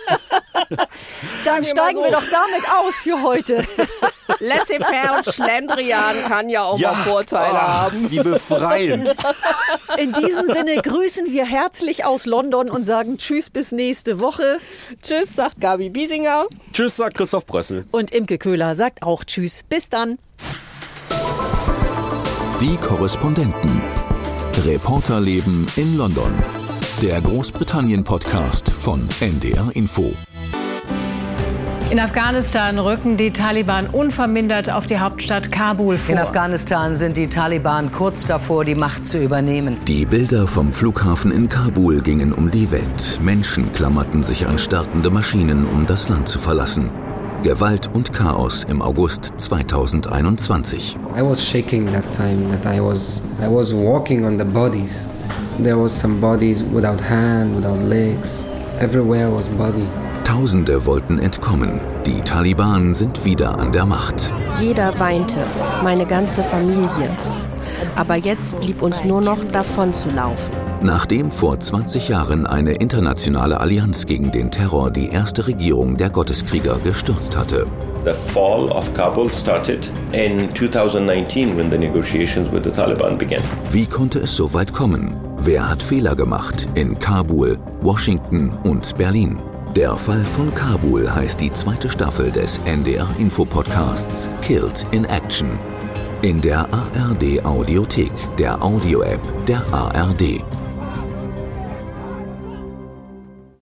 Dann 1.44 1.64
steigen 1.64 1.98
wir, 1.98 2.06
wir 2.06 2.12
doch 2.12 2.24
damit 2.30 2.68
aus 2.70 2.94
für 2.96 3.22
heute. 3.22 3.66
Laissez-faire 4.40 5.18
und 5.18 5.34
Schlendrian 5.34 6.24
kann 6.24 6.48
ja 6.48 6.64
auch 6.64 6.78
ja, 6.78 6.92
mal 6.92 7.04
Vorteile 7.04 7.54
oh, 7.54 7.60
haben. 7.60 8.10
Wie 8.10 8.18
befreiend. 8.18 9.14
In 9.98 10.12
diesem 10.12 10.46
Sinne 10.46 10.80
grüßen 10.82 11.32
wir 11.32 11.46
herzlich 11.46 12.04
aus 12.04 12.26
London 12.26 12.70
und 12.70 12.82
sagen 12.82 13.18
Tschüss 13.18 13.50
bis 13.50 13.72
nächste 13.72 14.20
Woche. 14.20 14.58
Tschüss, 15.02 15.34
sagt 15.34 15.60
Gabi 15.60 15.90
Biesinger. 15.90 16.46
Tschüss, 16.72 16.96
sagt 16.96 17.16
Christoph 17.16 17.46
Brössel. 17.46 17.86
Und 17.92 18.10
Imke 18.10 18.38
Köhler 18.38 18.74
sagt 18.74 19.02
auch 19.02 19.24
Tschüss. 19.24 19.62
Bis 19.68 19.88
dann. 19.88 20.18
Die 22.60 22.76
Korrespondenten. 22.78 23.82
Reporterleben 24.64 25.66
in 25.76 25.98
London. 25.98 26.32
Der 27.02 27.20
Großbritannien-Podcast 27.20 28.70
von 28.70 29.06
NDR 29.20 29.68
Info. 29.74 30.14
In 31.90 32.00
Afghanistan 32.00 32.78
rücken 32.78 33.18
die 33.18 33.34
Taliban 33.34 33.86
unvermindert 33.88 34.70
auf 34.70 34.86
die 34.86 34.98
Hauptstadt 34.98 35.52
Kabul 35.52 35.98
vor. 35.98 36.14
In 36.14 36.18
Afghanistan 36.18 36.94
sind 36.94 37.18
die 37.18 37.26
Taliban 37.26 37.92
kurz 37.92 38.24
davor, 38.24 38.64
die 38.64 38.74
Macht 38.74 39.04
zu 39.04 39.22
übernehmen. 39.22 39.76
Die 39.86 40.06
Bilder 40.06 40.46
vom 40.46 40.72
Flughafen 40.72 41.32
in 41.32 41.50
Kabul 41.50 42.00
gingen 42.00 42.32
um 42.32 42.50
die 42.50 42.70
Welt. 42.70 43.20
Menschen 43.22 43.70
klammerten 43.72 44.22
sich 44.22 44.46
an 44.46 44.58
startende 44.58 45.10
Maschinen, 45.10 45.66
um 45.66 45.84
das 45.84 46.08
Land 46.08 46.30
zu 46.30 46.38
verlassen. 46.38 46.88
Gewalt 47.42 47.90
und 47.92 48.14
Chaos 48.14 48.64
im 48.64 48.80
August 48.80 49.34
2021. 49.36 50.96
I 51.14 51.20
was 51.20 51.44
shaking 51.44 51.92
that 51.92 52.10
time 52.14 52.50
that 52.50 52.64
I 52.64 52.80
was 52.80 53.20
I 53.38 53.54
was 53.54 53.74
walking 53.74 54.24
on 54.24 54.38
the 54.38 54.44
bodies. 54.44 55.06
There 55.62 55.78
was 55.78 55.98
some 55.98 56.20
bodies 56.20 56.62
without 56.62 57.00
hand, 57.00 57.56
without 57.56 57.82
legs. 57.82 58.44
Everywhere 58.78 59.34
was 59.34 59.48
body. 59.48 59.86
Tausende 60.24 60.84
wollten 60.84 61.18
entkommen. 61.18 61.80
Die 62.04 62.20
Taliban 62.20 62.94
sind 62.94 63.24
wieder 63.24 63.58
an 63.58 63.72
der 63.72 63.86
Macht. 63.86 64.32
Jeder 64.60 64.98
weinte, 64.98 65.38
meine 65.82 66.04
ganze 66.04 66.42
Familie. 66.42 67.16
Aber 67.94 68.16
jetzt 68.16 68.58
blieb 68.60 68.82
uns 68.82 69.02
nur 69.04 69.22
noch 69.22 69.42
davon 69.50 69.94
zu 69.94 70.10
laufen. 70.10 70.50
Nachdem 70.82 71.30
vor 71.30 71.58
20 71.58 72.08
Jahren 72.08 72.46
eine 72.46 72.72
internationale 72.72 73.58
Allianz 73.58 74.04
gegen 74.04 74.30
den 74.30 74.50
Terror 74.50 74.90
die 74.90 75.08
erste 75.08 75.46
Regierung 75.46 75.96
der 75.96 76.10
Gotteskrieger 76.10 76.78
gestürzt 76.84 77.34
hatte. 77.34 77.66
The 78.04 78.12
fall 78.12 78.68
of 78.70 78.92
Kabul 78.92 79.32
started 79.32 79.90
in 80.12 80.54
2019 80.54 81.56
when 81.56 81.70
the 81.70 81.78
negotiations 81.78 82.52
with 82.52 82.62
the 82.64 82.70
Taliban 82.70 83.16
began. 83.16 83.40
Wie 83.70 83.86
konnte 83.86 84.18
es 84.18 84.36
so 84.36 84.52
weit 84.52 84.72
kommen? 84.72 85.25
Wer 85.46 85.70
hat 85.70 85.80
Fehler 85.80 86.16
gemacht 86.16 86.66
in 86.74 86.98
Kabul, 86.98 87.56
Washington 87.80 88.50
und 88.64 88.96
Berlin? 88.96 89.38
Der 89.76 89.94
Fall 89.94 90.24
von 90.24 90.52
Kabul 90.52 91.08
heißt 91.08 91.40
die 91.40 91.52
zweite 91.52 91.88
Staffel 91.88 92.32
des 92.32 92.58
NDR 92.64 93.08
Info 93.20 93.44
Podcasts 93.44 94.28
Killed 94.42 94.84
in 94.90 95.04
Action. 95.04 95.50
In 96.22 96.40
der 96.40 96.66
ARD 96.74 97.44
Audiothek, 97.44 98.10
der 98.36 98.60
Audio-App 98.60 99.20
der 99.46 99.62
ARD 99.72 100.42